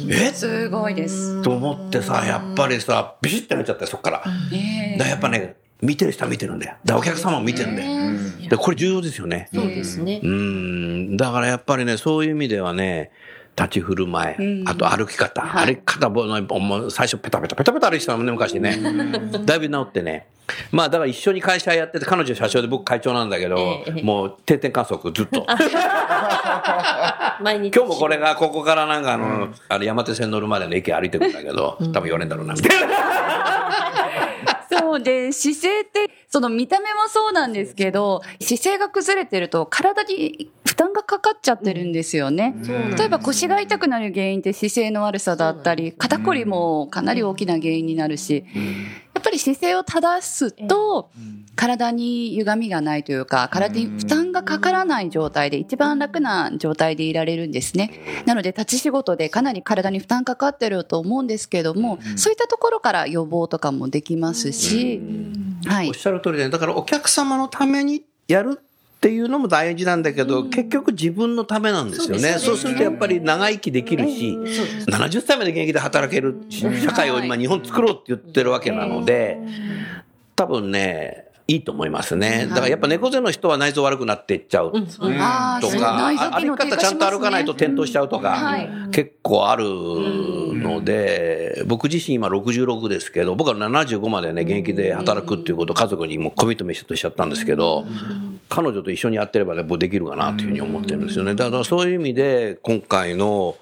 [0.10, 0.34] え？
[0.34, 1.42] すごいです。
[1.42, 4.18] と思ってさ、やっぱりさ、ビシッてなっちゃったよ、そっから。
[4.18, 6.76] だかねらやっぱね、見てる人は見てるんだよ。
[6.86, 8.50] だからお客様も見てるんだよ。
[8.50, 9.50] でこれ重要ですよね。
[9.54, 10.28] そうですねう。
[10.28, 11.18] ん。
[11.18, 13.12] だからやっぱりね、そういう意味ではね、
[13.58, 15.42] 立ち振る舞い、あと歩き方。
[15.42, 18.78] 歩き方も、最初ペタペタペタペタ歩いてたもんね、昔ね。
[19.46, 20.28] だいぶ治ってね。
[20.72, 23.58] まあだから一緒に会社やってて、彼女社長で僕会長なんだけど、
[23.88, 25.46] ええもう定点観測ずっと。
[27.42, 27.76] 毎日。
[27.76, 33.55] 今日もこれがここからなんかあの、あの山手線乗るまでの駅歩いてくんだけど、多分言われんだろうな、みたいな。
[34.96, 42.54] そうで、姿勢って、その見た目もそうなんですけど、姿勢が崩れてると体に負担がかかっちゃってるんですよね。
[42.98, 48.44] 例えば腰が痛くなる原因って姿勢の悪さだったり、肩こりもかなり大きな原因になるし、
[49.14, 51.10] やっぱぱり姿勢を正すと、
[51.56, 58.24] 体に歪みがないというか、体に負担がかからない状態で一番楽な状態でいられるんですね。
[58.26, 65.02] なので立ち仕事でかなり体に負担かかってると思うんですけども、そういったところから予防とかもできますし、
[65.66, 65.88] はい。
[65.88, 65.94] おっ。
[65.96, 68.60] しゃる通りで、だからお客様のためにやる
[68.96, 72.38] っていうのも大事なんだけど、結局自分のためなんですよね。
[72.40, 74.38] そうするとやっぱり長生きできるし、
[74.88, 79.38] 70歳まで現役で働けるし社会を今日本作ろうって言ってるわけなので、
[80.36, 82.48] 多分ね、いいと思いますね。
[82.50, 88.68] だからやっぱ猫背の人は内臓悪くなっていっちゃうとか、歩き方ちゃんと歩かないと転倒しちゃうとか、はい。
[88.92, 97.86] 結構あるので、僕自身今66ですけど、僕は75までね、現役で働くっていうことを家族にもコミットメントしちゃったんですけど、
[98.50, 101.36] 彼女と一緒にやってればね、僕できるかなというふうに思ってるんですよね。
[101.36, 103.58] だからそういう意味で、今回の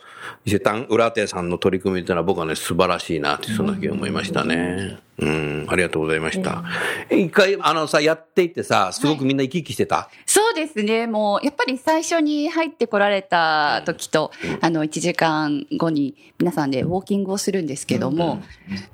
[0.45, 4.99] 伊勢丹浦手さんの取り組みっていうのは僕はね、素晴らしいなって、そんなふうに思いましたね。
[5.19, 6.63] うん、ありがとうございました。
[7.09, 11.05] え一回、あのさ、やっていってさ、すごくみんな生き生きしてた、そうですね。
[11.05, 18.41] もう、やっぱり最初に入ってこられた時と、あの、1時間後に皆さんでウォーキングをするんですけども、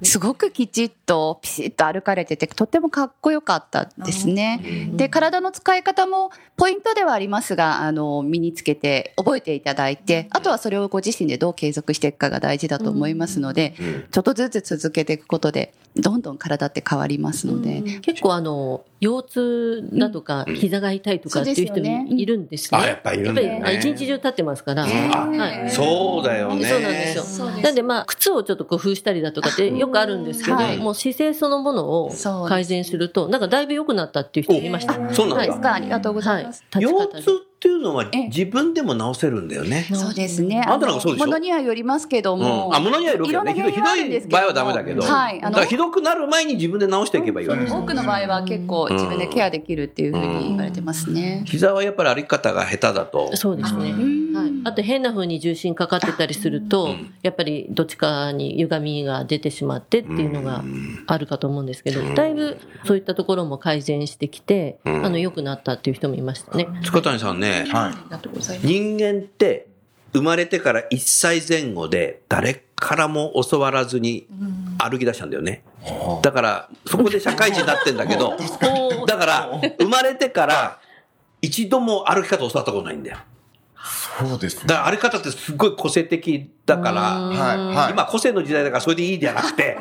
[0.04, 4.90] すごくきちっと、ピシッと歩かれてて、とってもかっこよかったですね。
[4.94, 13.74] で、体の使い方もポイントではありますが、あの、身につけて覚えていただいて、あとはそれをご自身でどう継続していくかが大事だと思いますので、
[14.12, 22.80] ちょっとずつ続けていくことで、どんどん体って変わりますので、結構あの、腰痛だとか、膝が痛いとかっていう人もいるんですね。
[22.82, 24.86] あやっぱいるんだよねやっぱりあ一日中立ってますから。
[24.86, 25.72] はい。
[25.72, 26.66] そうだよね。
[26.66, 27.46] そうなんですよ。
[27.50, 32.12] なんでまあ、靴をちょっと工夫したりだとかってよくあるんですけど、はいもう姿勢そのものを
[32.48, 34.94] 改善すると、なんかだいぶ良くなったっていう人いました。
[35.14, 36.64] そうなんですかありがとうござはいいます。。
[36.74, 39.86] 腰痛っていうのはええ自分でも治せるんだよね。
[39.94, 40.64] そうですね。
[40.66, 41.26] あんたなんかそうでしょ？
[41.26, 42.68] ものにはよりますけども。
[42.68, 43.54] うん、あ、物にはよるけどね。
[43.54, 45.02] ひどい、場合はダメだけど。
[45.02, 45.42] はい。
[45.44, 47.74] あのひどくなる前に自分で治していけばいいわけです。
[47.74, 51.44] 多くの場合は結構自分でケアできるっていうふうに言われてますね。
[51.46, 53.36] 膝はやっぱり歩き方が下手だと。
[53.36, 53.92] そうですね。
[54.34, 54.52] はい。
[54.66, 60.64] あと変な風に重心かかってたりすると、やっぱりどっちかに歪みが出てしまってっていうのが
[61.08, 66.68] あるかと思うんですけど、だいぶそういったところも改善してきて、あの、良くなったっていう人もいましたね。
[66.84, 67.92] 塚谷さんね、はい。
[67.92, 68.68] ありがとうございます。
[68.68, 69.68] 人間って
[70.14, 74.28] 生まれてから1歳前後で誰からも教わらずに
[74.78, 75.64] 歩き出したんだよね。
[76.22, 78.36] だから、そこで社会人になってんだけど、
[79.08, 80.78] だから、生まれてから
[81.42, 83.18] 一度も歩き方教わったことないんだよ。
[84.20, 84.64] そうですね。
[84.68, 87.58] だから歩き方ってすごい個性的だから、はい。
[87.76, 87.92] はい。
[87.94, 89.78] 今個性の時代だからそれでいいじゃなくて、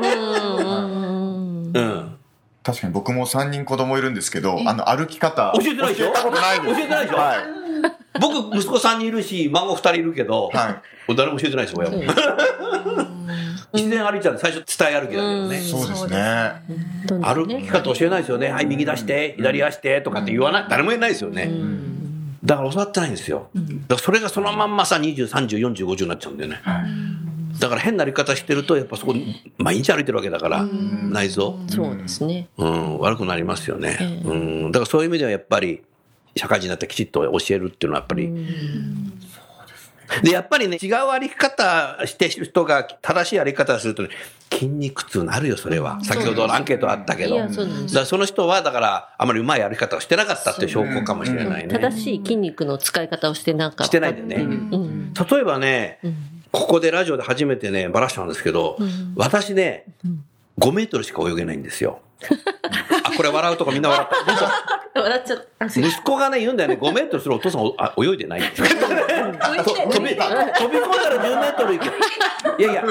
[0.00, 1.72] うん。
[1.74, 2.14] うん。
[2.62, 5.52] 確かに僕も3人子供いるんですけど、あの歩き方。
[5.56, 6.06] 教えてないでしょ？
[6.06, 6.74] 教えたことないです。
[6.74, 7.18] 教えてないでしょ？
[7.18, 7.38] はい。
[8.20, 10.82] 僕、息子3人いるし、孫2人いるけど、は
[11.16, 12.02] 誰も教えてないです、親も。
[13.72, 15.60] 自然歩いちゃう最初伝え歩きだけどね。
[15.60, 16.52] そうですね。
[17.22, 18.48] 歩き方教えないですよね。
[18.48, 20.66] はい、右出して、左足してとかって言わない。
[20.68, 21.50] 誰も言えないですよね。
[22.44, 23.50] だから教わってないんですよ。
[23.54, 26.60] だからそれがそのまんまさ、20、30、40、50になっちゃうんだよね。
[27.58, 29.14] だから変な歩き方してると、やっぱそこ、
[29.58, 30.64] 毎日歩いてるわけだから、
[31.10, 31.58] 内臓。
[31.68, 32.48] そうですね。
[32.56, 33.98] うん、悪くなりますよね。
[34.00, 34.34] ええう
[34.68, 34.72] ん。
[34.72, 35.82] だからそういう意味ではやっぱり、
[36.36, 38.32] 社会人になってきちっと教えるっていうのはやっぱり、
[40.22, 44.10] で、やっぱりね、違う歩き方してる人が正しい歩き方をするとね、
[44.50, 45.98] 筋肉痛なるよ、それは。
[46.02, 47.48] 先ほどのアンケートあったけど。
[47.50, 51.78] そだその人は、だから、あまりうまい歩き方をしてなかったっていう証拠かもしれないね。
[51.78, 53.84] 正しい筋肉の使い方をしてなかった。
[53.84, 54.56] してないんだよね。
[54.72, 55.12] うん。
[55.12, 55.98] 例えばね、
[56.50, 58.78] ここでラジオで初めてね、ばらしたんですけど、
[59.14, 59.84] 私ね、
[60.58, 62.00] 5メートルしか泳げないんですよ。
[63.18, 64.08] あ、これ笑うとこみんな笑 っ
[64.94, 65.00] た。
[65.00, 65.66] 笑っちゃった。
[65.66, 68.62] 息子がね、言うんだよね、5メートルするお父さんおあ泳いでないって。
[68.62, 72.62] 飛び、飛び込んだら10メートル行け。
[72.62, 72.84] いやいや、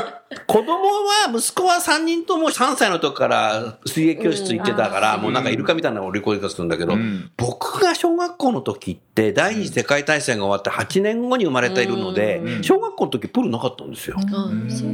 [0.45, 6.93] 子供は、息子は3人とも3歳の時から水泳教室行ってたから、もうなんかイルカみたいなのをリコーディするんだけど、
[7.37, 14.17] 僕が小学校の時って、第二次世界大戦が終わって8年後に生まれているので、小学校の時プールなかったんですよ。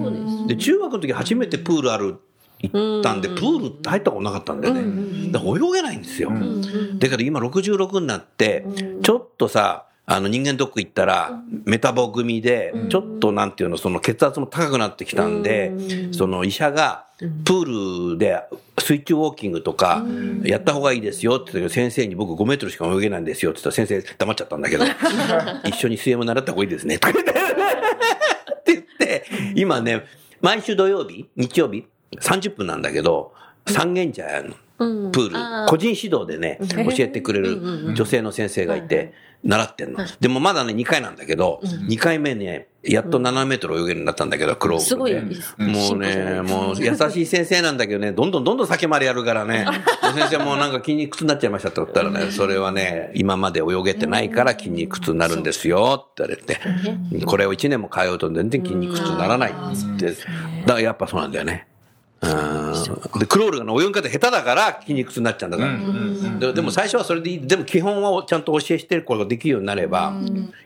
[0.07, 0.47] うです。
[0.47, 2.17] で、中学の時初めてプールある、
[2.63, 5.31] 行ったんで、プールって入ったことなかったんだよね。
[5.31, 6.31] だから泳げないんですよ。
[6.97, 8.65] だけど今66になって、
[9.03, 15.71] ちょっとさ、あの人間ドック行ったら、メタボ組で、ちょっとなんていうの、その血圧も高くなってきたんで、
[16.11, 17.05] その医者が、
[17.45, 18.41] プールで
[18.79, 20.05] 水中ウォーキングとか、
[20.43, 24.83] やった方がいいですよって言ったけど、先生に僕5メートルしか泳げないんですよって言ったら先生黙っちゃったんだけど、
[25.69, 26.95] 一緒に水泳も習った方がいいですね。
[26.99, 30.03] って言って、今ね、
[30.41, 31.85] 毎週土曜日、日曜日、
[32.21, 33.33] 30分なんだけど、
[33.67, 35.11] 三軒茶屋のうん。
[35.11, 35.29] プー
[35.63, 39.99] ル、個人指導でね、教えてくれる女性の先生がいて、習ってんの。
[40.21, 44.87] でもまだね、2回なんだけど、2回目ね、やっと7メートル泳げるようになったんだけど、クローブで。
[44.87, 45.13] すごい
[45.69, 49.65] もうね、もう優しい先生なんだけどね、どんどんどんどん先までやるからね、
[50.15, 61.31] 先生もうなんか筋肉痛になっちゃいましたって言ったらね、それはね、今まで泳げてないから筋肉痛になるんですよって言われて、これを1年も通うと全然筋肉痛にならないって、だからやっぱそうなん。
[61.31, 61.67] だよね。
[62.23, 66.39] うんで、クロールがね泳ぎ方下手だから筋肉痛になっちゃうんだから。
[66.39, 67.47] ででも最初はそれでいい。
[67.47, 70.13] でも基本はちゃんと教えしてることができるようになれば、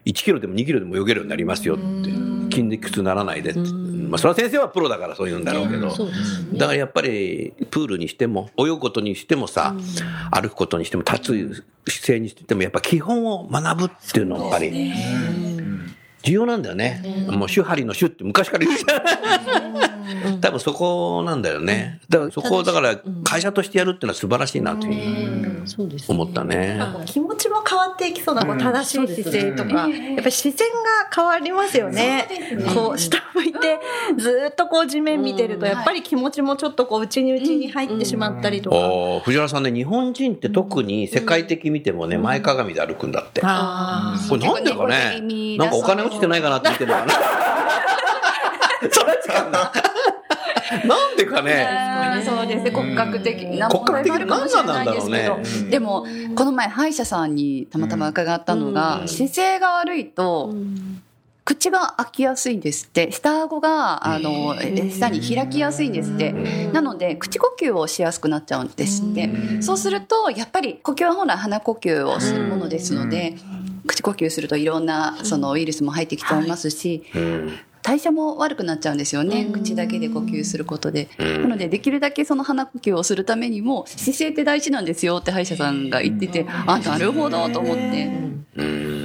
[0.05, 2.37] 1キロでも2キロでも泳げるようになりますよって。
[2.49, 3.59] 筋肉痛にならないでって。
[3.59, 5.89] まあ、それは先生はプロだからそう言うんだろうけど。
[6.53, 9.75] だからやっぱり、プールにしても、泳ぐことにしてもさ、
[10.31, 14.93] 歩くことにしても、立つ姿勢にしても、やっぱ基本を学ぶっていうのはやっぱり、
[16.23, 17.27] 重要なんだよね。
[17.29, 19.01] もう、手張りの手って昔から言うじゃん。
[20.41, 21.99] 多分そこなんだよね。
[22.09, 24.87] だからそこを、だから会社としてやるっていうのは素晴らしいなと。
[24.87, 26.15] いうふうにそうですね。
[26.15, 26.79] 思ったね。
[27.05, 30.75] 気持ちも変わっていきそうな、こう正しい姿勢とか、やっぱり視線が
[31.13, 32.27] 変わりますよね。
[32.73, 33.79] こう、下向いて、
[34.17, 39.21] ずっとこう地面見てると、やっぱり気持ちもちょっとこう、内に内に入ってしまったりとか。
[39.25, 43.41] 藤原さんね、日本人って特に世界的見てもね、前かがみで歩くんだって。
[43.43, 47.13] あこれなんでか猫ねなんかお金落ちてないかなって言ってるのかな？
[48.91, 49.71] それ違うな。
[50.85, 52.23] なんでかね。
[52.25, 52.71] そうですね。
[52.71, 60.53] 骨格的な骨格的問題もあるかもしれないですけど、でもこの前歯医者さんにたまたま伺ったのが、姿勢が悪いと、
[61.45, 63.11] 口が開きやすいんですって。
[63.11, 66.33] 下顎があのえ下に開きやすいんですって。
[66.73, 69.29] なので口呼吸をしやすくなっちゃうんですって。
[69.61, 73.35] そうするとやっぱり呼吸は本来鼻呼吸をするものですので
[73.85, 88.11] 口呼吸するといろんなそのウイルスも入ってきちゃいますしうん代謝も悪くなっちゃうんですよね、口だけで呼吸することで、なのでできるだけその鼻呼吸をするためにも姿勢って大事なんですよって歯医者さんが言ってて、あなるほどと思って、
[88.57, 88.97] うん。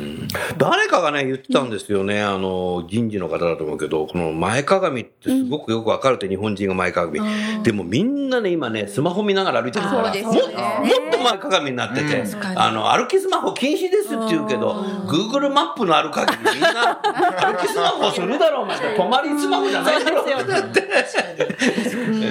[0.56, 2.22] 誰かがね、言ってたんですよね。
[2.22, 7.20] あの、人事の方だと思うけど、この前かがみってすごくよくわかるって、日本人が前かがみ。
[7.62, 10.42] でもみんなね、今ね、スマホ見ながら歩いてるから、そうですももっ
[11.12, 12.24] と前かがみになってて、
[12.56, 14.72] あの、歩きスマホ禁止ですって言うけど、
[15.06, 18.71] Google マップのある限りみんな、歩きスマホするだろう、お前。
[18.96, 20.04] 泊まりスマホじゃない。
[20.04, 20.80] だろうって。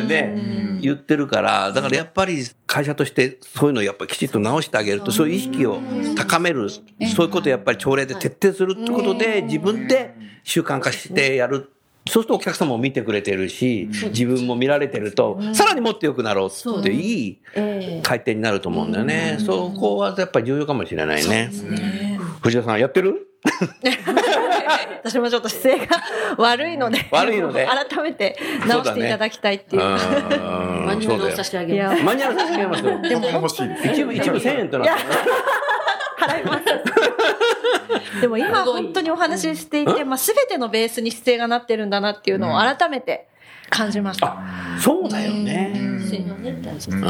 [0.07, 5.79] ね、言ってるから、だからやっぱり会社としてそういうのをやっぱりきちっと直してあげると、そういう意識を
[6.15, 6.79] 高める、そ
[7.23, 11.69] ういうことをやっぱり朝礼で徹底するってことで、自分で習慣化してやる。
[12.09, 17.39] そうするとお客様も見てくれてるし、自分も見られてると、さらにもっと良くなろうっていい
[18.01, 19.37] 回転になると思うんだよね。
[19.45, 21.51] そこはやっぱり重要かもしれないね。
[22.41, 23.27] 藤田さんやってる？
[25.03, 25.97] 私もちょっと姿勢が
[26.37, 29.81] 悪いので、悪いので改めて直していただきたいっていう。
[29.81, 29.97] マ
[30.91, 32.03] マニュアルを差し上げます。
[32.03, 33.01] マニュアル差し上げますよ。
[33.01, 33.87] でも欲しいです。
[33.87, 35.09] 一部、一部1000円となってる
[36.19, 38.21] 払います。
[38.21, 43.27] でも今本当にお話ししていて、まあ、全てのベースに姿勢がなってるんだなっていうのを改めて
[43.69, 44.37] 感じました。
[44.79, 45.90] そうだよね。
[46.89, 47.01] うん。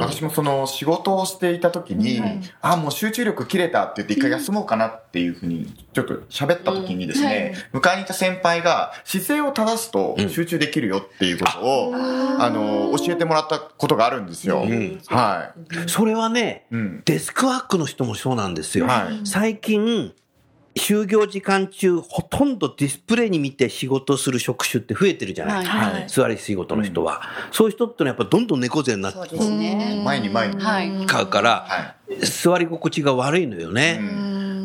[0.00, 2.20] 私もその仕事をしていた時に、
[2.60, 14.62] あ、もう集中力切れたって言って一回休もうかなっていうふうにちょっと喋った時にですね、迎えにいた先輩が姿勢を正すと集中できるよっていうことを、あの、教えてもらったことがあるんですよ。
[14.66, 15.00] ん。
[15.06, 15.88] はい。
[15.88, 17.02] それはね、うん。
[17.04, 18.86] デスクワークの人もそうなんですよ。
[18.86, 19.26] はい。
[19.26, 20.12] 最近、
[20.74, 27.22] 就業時間中、ほとんどディスプレイに見て仕事する職種って増えてるじゃない、はいはい座り仕事の人は。
[27.50, 30.02] そういう人ってのはやっぱどんどん猫背になってそうですね。
[30.04, 30.60] 前に前に。
[30.60, 31.06] はい。
[31.06, 34.00] 買うから、は座り心地が悪いのよね。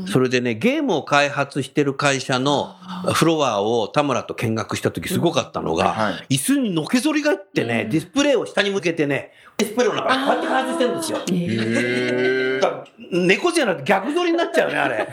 [0.08, 2.76] それでね、ゲームを開発してる会社の
[3.14, 9.32] フロアを田村と見学した時すごかったのが、は椅子にのけぞりがあってね、ディスプレイを下に向けてね、
[9.66, 12.60] スプレイの中でこうやって開発してるんですよ。
[12.62, 15.08] だから猫背じゃなくて逆反りになっちゃうね、あれ。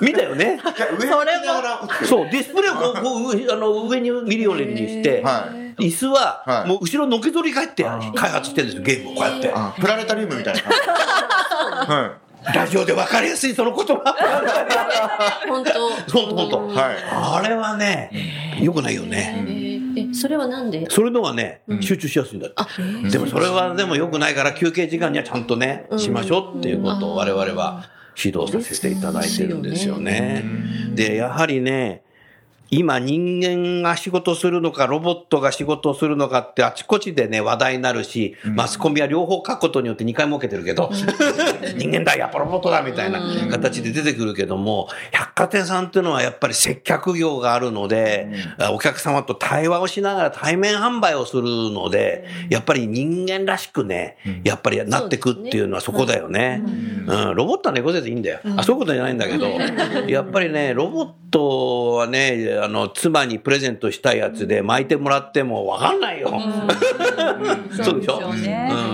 [0.00, 0.60] 見たよね？
[2.04, 7.84] そう、ディスプレイをこうこう上 あの上に見るようにして、はい椅子ははいもう後ろのけぞり返って
[8.14, 9.52] 開発してるんですよ、ゲームをこうやって。
[9.52, 12.12] あプラネタリウムみたいな
[12.54, 14.14] ラジオで分かりやすいその言葉。
[15.48, 15.72] 本当。
[15.72, 16.72] 本当本当。
[16.72, 16.76] い。
[16.76, 16.96] はい。
[17.10, 18.10] あれはね、
[18.60, 19.75] 良くないよね。
[19.96, 20.86] え、それはなんで？
[20.90, 23.10] それのはね、集中しやすいんだって。
[23.10, 30.44] でもそれはでも良くないから休憩時間にはちゃんとね、しましょうっていうことを我々は指導させていただいてるんですよね。
[30.94, 32.02] で、やはりね、
[32.70, 40.90] 今人間が仕事するのか、ロボットが仕事をするのかってあちこちでね、話題になるし、マスコミは両方書くことによって2回儲けてるけど、
[41.76, 48.28] 人間だ、やっぱロボットだ、みたいな形で出てくるけども、百貨店さんっていうのはやっぱり接客業があるので、
[48.72, 56.62] お客様と対話をしながら対面販売をするので、やっぱり人間らしくね、やっぱりなってくっていうのはそこだよね。
[57.06, 58.40] うん、ロボットは猫背でいいんだよ。
[58.56, 59.46] あ、そういうことじゃないんだけど、
[60.08, 66.30] やっぱりね、ロボットはね、あの、妻にプレゼントしたいやつで巻いてもらってもわかんないよ。
[67.82, 68.20] そうでしょ？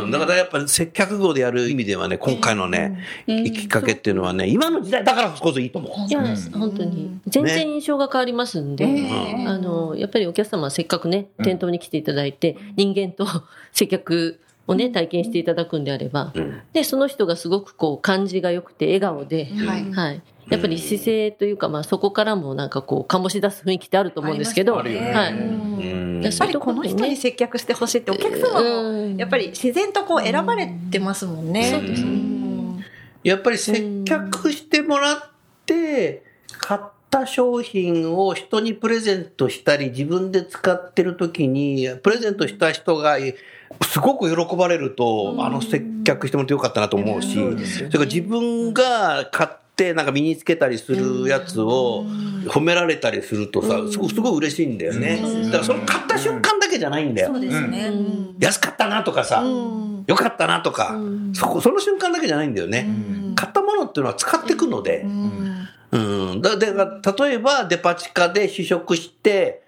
[0.02, 0.10] うん。
[0.10, 6.08] だからやっぱり接客業でやる意味ではね、今回のね、きっかけっていうのはね、今の時代だからこそいいと思う。
[6.08, 7.18] いや、本当に。
[7.26, 8.86] 全然印象が変わりますんで、
[9.46, 13.26] あの、やっぱりお客様はせっかくね、店頭に来ていただいて、人間と
[13.72, 16.32] 接客をね、体験していただくんであれば、
[16.72, 19.48] で、その人がすごくこう、感じが良くて、笑顔で、
[19.94, 20.20] はい。
[20.50, 29.12] やっぱり姿勢というか、まあそこからもなんかこう、醸し出す雰囲気ってあると思うんですけど、やっぱりこの人に接客してほしいってお客様うん。
[29.12, 31.70] もやっぱり自然とこう選ばれてますもんね。
[31.70, 32.10] そうですね。
[32.10, 32.84] ん
[33.22, 35.22] やっぱり接客してもらっ
[35.64, 36.24] て、
[36.58, 36.80] 買っ
[37.10, 43.18] た商品を人にプレゼントしたり、自分で使ってる時に、プレゼントした人が、
[43.88, 49.50] すごく喜ばれると、あの接客してもらってよかったなと思うし、それから自分が買っ
[49.82, 52.04] てなんか身につけたりするやつを
[52.46, 55.20] 褒められたりするとさ、すごすごい嬉しいんだよね。
[55.46, 57.28] だからその買った瞬間だけじゃないんだよ。
[57.28, 57.40] そう。
[57.40, 57.88] ですね。
[57.88, 58.36] うん。
[58.38, 60.04] 安かったなとかさ、ん。
[60.06, 60.96] よかったなとか、
[61.32, 62.88] そこ、その瞬間だけじゃないんだよね。
[63.34, 65.04] 買ったものっていうのは使っていくので、
[65.92, 66.42] うん。
[66.42, 69.62] だ、で、例えばデパ地下で試食して、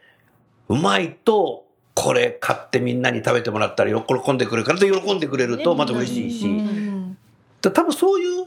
[0.69, 6.65] うまいと、これ買ってみんなに食べてもらったら喜んでくれるからと喜んでくれるとまた嬉しいし、
[7.61, 8.47] だ多分そういう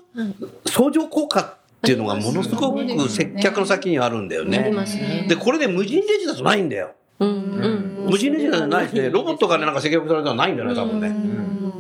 [0.66, 5.26] 相乗効果っていうのがものすごく接客の先にはあるんだよね。
[5.28, 6.92] で、これね、無人レジだとないんだよ。
[7.20, 11.16] 無人レジだとないしね、ロボットがね、なんか接客されたらないんだよね、多分ね。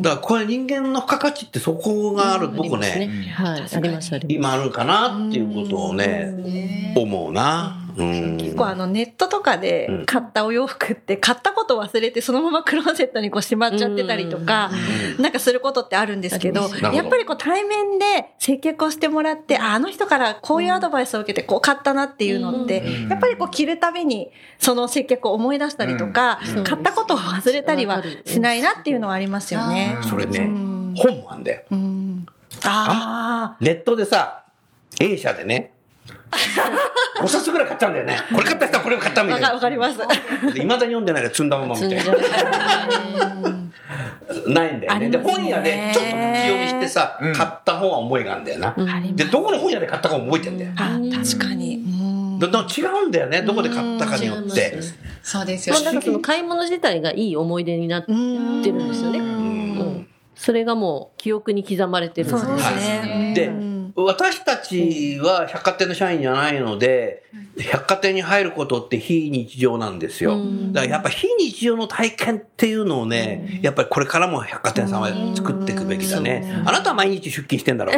[0.01, 4.19] だからこれ人間の付加価値ってそこがある、僕ね、はい、あります、あります。
[4.27, 7.86] 今あるかなっていうことをね、思うな。
[7.97, 8.37] うん。
[8.37, 14.71] 結構あのネットとかで買ったお洋服って買ったこと忘れてそのままクローゼットにこうしまっちゃってたりとか、
[15.19, 18.05] なんかすることってあるんですけど、やっぱりこう対面で
[18.37, 26.63] 接客をしてもらって、ああの人からこういうアドバイスを受けてこう買ったなっていうのって、やっぱりこう着るたびにその接客を思い出したりとか、うん。
[26.63, 29.97] 買ったことを忘れたりはしないなっていうのはありますよね。
[30.03, 30.41] それね、
[30.95, 31.63] 本もあんだよ。
[31.71, 32.25] うん。
[32.63, 34.43] あネットでさ、
[34.99, 35.73] A 社でね、
[36.31, 38.19] 5冊ぐらい買っちゃうんだよね。
[38.33, 39.53] これ買った人はこれを買ったみあ、たいな。
[39.53, 39.97] わかります。
[39.97, 42.03] で、未だに読んでないから積んだままみたいな。
[44.47, 45.09] ないんだよね。
[45.09, 48.75] で、本屋でちょっと立ち読みしてさ、買った本は思いがあるんだよな。
[49.13, 50.71] で、どこの本屋で買ったかも覚えてんだよ。
[50.75, 51.75] あ、確かに。
[51.77, 53.41] 違うんだよね。
[53.41, 54.77] どこで買ったかによって。
[55.23, 59.19] そうですよまあ、なんかその買い物自体がいい思い出になってるんですよね。
[59.19, 63.33] うんそれがもう記憶に刻まれてるんですそうですね。
[63.35, 67.23] でうん私たちは百貨店の社員じゃないので、
[67.59, 70.37] 百貨店に入ることって非日常なんですよ。
[70.71, 76.61] だからやっぱ非日常の体験っていうのをね、やっぱりこれからも百貨店さんは作っていくべきだね。
[76.63, 77.91] あなたは毎日出勤してんだろ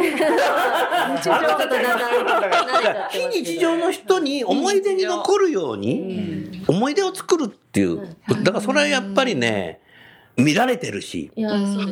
[3.10, 8.16] 非日常の人に思い出に残るように、思い出を作るっていう。
[8.42, 9.80] だからそれはやっぱりね、
[10.40, 11.30] 見られてるし。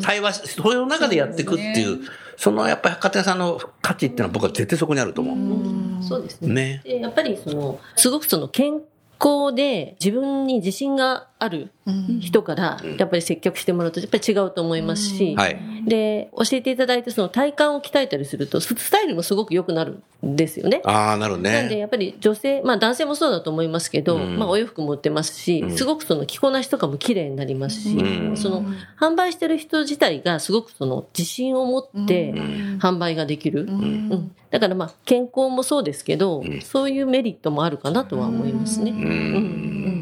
[0.03, 2.01] 対話し、それの中でやっていくっていう、
[2.37, 6.03] そのやっぱり百貨店さんの価値っていうのは僕は絶対そこにあると思う。
[6.03, 6.55] そうですね。
[6.55, 6.81] ね。
[6.85, 8.81] でやっぱりその、すごくその健
[9.21, 11.73] 康で自分に自信がある
[12.21, 15.59] 人から、やっぱり接客してもらうと、やっぱり違うと思いますし、はい。
[15.87, 20.83] で、教えていただいて、その体幹を鍛えたりすると、ススタイルもすごく良くなるんですよね。
[20.85, 21.81] ああ、なるほどなんで、ね。
[21.81, 24.39] やっぱり女性、まあ男性もそうだと思いますけど、うん。
[24.39, 28.37] まあお洋服も売ってますし、すごくその着こなしとかも綺麗になりますし、うん。
[28.37, 28.65] その
[28.99, 32.33] 販売してる人自体がすごくその自信を持って
[32.79, 33.63] 販売ができる。
[33.63, 34.33] うん。
[34.51, 38.91] だからまあ健康もそうですけど、そういうメリットもあるかなとは思いますね。
[38.91, 39.98] うん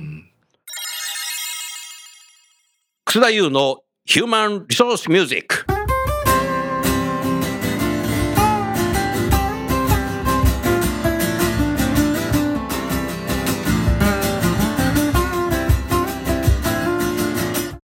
[3.08, 5.64] 楠田優のヒューマンリソースミュージック。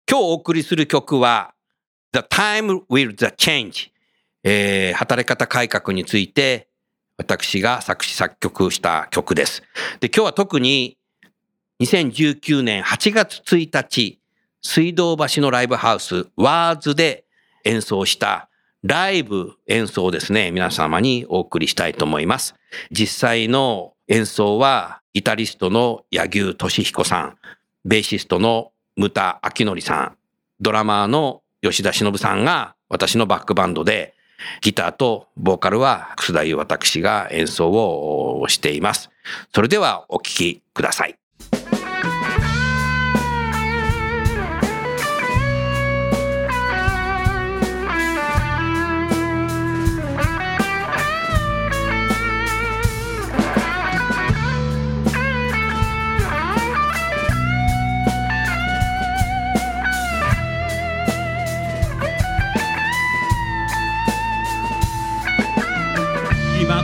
[0.08, 1.52] 今日お送りする曲は
[2.12, 3.90] The Time Will the Change、
[4.44, 6.68] えー働き方改革について
[7.16, 9.64] 私が作詞作曲した曲です。
[9.98, 10.96] で今日は特に
[11.82, 14.20] 2019年8月1日、
[14.62, 17.24] 水道橋のライブハウス、ワーズで
[17.64, 18.48] 演奏した
[18.82, 22.54] ライブ演奏ですね、皆様にお送りしたいと思います。
[22.90, 27.38] 実際の演奏はギタリストの柳生俊彦さん、
[27.84, 30.16] ベーシストの牟田明則さん、
[30.60, 34.14] ドラマーの吉田忍さんが私のバックバンドで、
[34.60, 39.10] ギターとボーカルは楠田優私が演奏をしています。
[39.54, 41.18] それではお聴きください。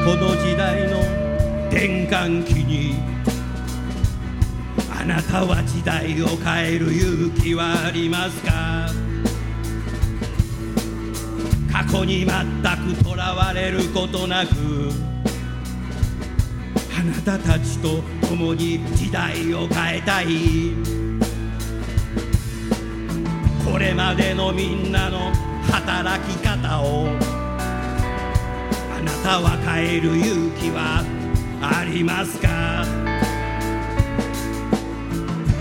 [0.05, 1.00] この時代の
[1.70, 2.94] 転換期に
[4.94, 8.90] あなたは時代を変える勇気はありますか？
[11.72, 14.50] 過去に全くとらわれることなく
[16.98, 20.26] あなたたちと共に時代を変えたい。
[23.64, 25.32] これまでのみんなの
[25.72, 27.09] 働き方を
[29.27, 31.03] 朝は帰る勇気は
[31.62, 32.85] ありますか？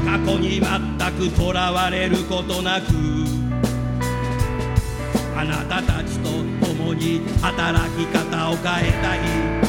[0.05, 0.69] 過去に全
[1.13, 2.87] くとらわれることなく
[5.37, 6.29] あなたたちと
[6.67, 9.62] 共に働き方を変えたい。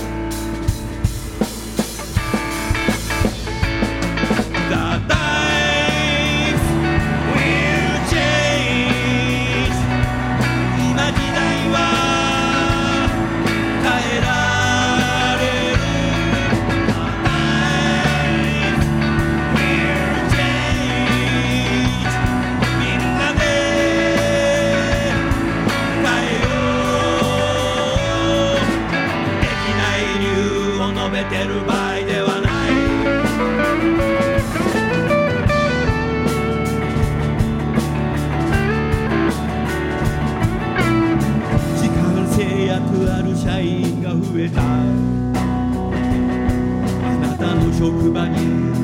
[47.78, 48.83] 職場に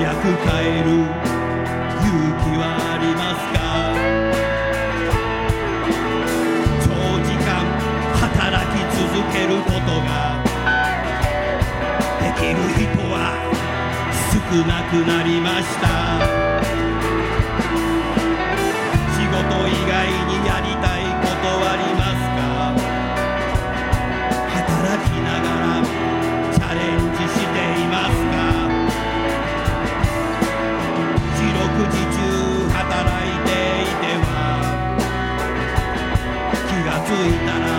[0.00, 0.24] 早く帰
[0.80, 0.96] る。
[0.96, 2.08] 勇
[2.40, 3.60] 気はありますか？
[6.88, 6.88] 長
[7.20, 7.48] 時間
[8.16, 10.40] 働き続けることが
[12.18, 13.36] できる人は
[14.32, 14.32] 少
[14.64, 15.84] なくなりました。
[19.12, 19.36] 仕事
[19.68, 20.89] 以外にやりたい
[37.10, 37.12] 気
[37.44, 37.69] が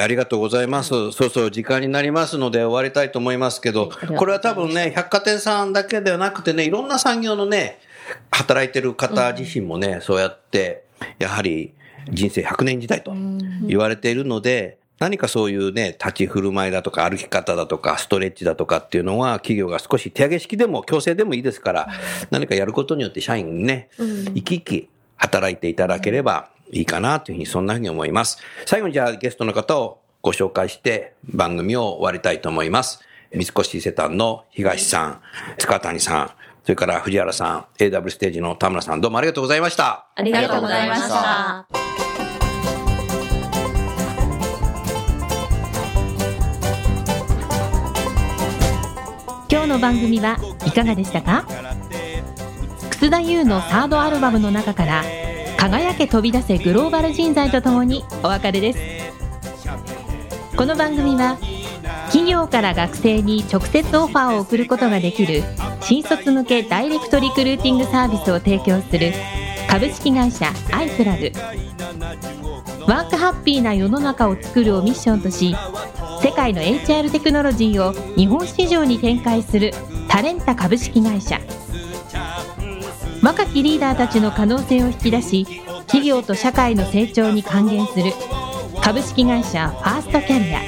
[0.00, 0.88] ありがとうございます。
[0.88, 7.80] そうそう、時間になりますので終わりたいと思いますけど、これは多分ね、百貨店さんだけではなくてね、いろんな産業のね、
[8.30, 10.84] 働いてる方自身もね、そうやって、
[11.18, 11.74] やはり
[12.10, 13.12] 人生100年時代と
[13.66, 21.88] 言われているので、何かそういうね、立ち振る舞いだとか歩き方だとかストレッチだとかっていうのは企業が少し手上げ式でも強制でもいいですから、
[22.30, 24.88] 何かやることによって社員にね、生き生き
[25.18, 28.38] 働いていただければいいかなというふうにそんなふうに思います。
[28.66, 33.00] 最後にじゃあゲストの方をご紹介して番組を終わりたいと思います。
[33.32, 35.20] 三越伊勢丹の東さん、
[35.58, 36.30] 塚谷さん、
[36.64, 40.06] それから藤原さん、AW ステージの田村さん、どうもありがとうございました。
[40.14, 41.66] ありがとうございました。
[49.50, 51.46] 今日の番組はいかがでしたか？
[53.00, 55.04] 楠田優のサードアルバムの中から
[55.56, 58.78] 「輝け飛び出せグローバル人材」とともにお別れです。
[60.56, 61.38] この番組は
[62.06, 65.44] 企業から学生に直接オファーを送ることができる
[65.80, 69.12] 新卒向けダイレクトリクルーティングサービスを提供する
[69.68, 71.30] 株式会社アイプラグ。
[72.88, 75.54] ワークハッピーな世の中を作るをミッションとし
[76.20, 79.72] 世界の HR テクノロジーを日本市場に展開する
[80.08, 81.38] タレンタ株式会社。
[83.22, 85.44] 若きリーダーたちの可能性を引き出し
[85.86, 88.12] 企業と社会の成長に還元する
[88.82, 90.60] 株式会社ファーストキャリア。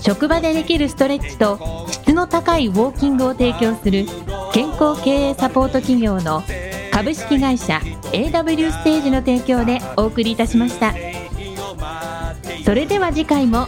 [0.00, 4.06] 職場でできるストレッチと質の高いウォーキングを提供する
[4.52, 6.44] 健康経営サポート企業の
[6.92, 7.80] 株式会社
[8.12, 10.94] AW ステージの提供でお送りいたしました。
[12.64, 13.66] それでは次回も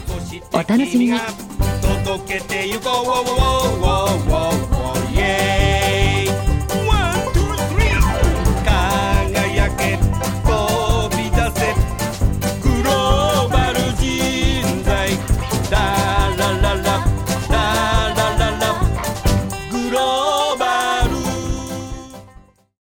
[0.52, 1.18] お楽しみに。
[2.04, 3.24] 届けてこ
[4.54, 4.57] う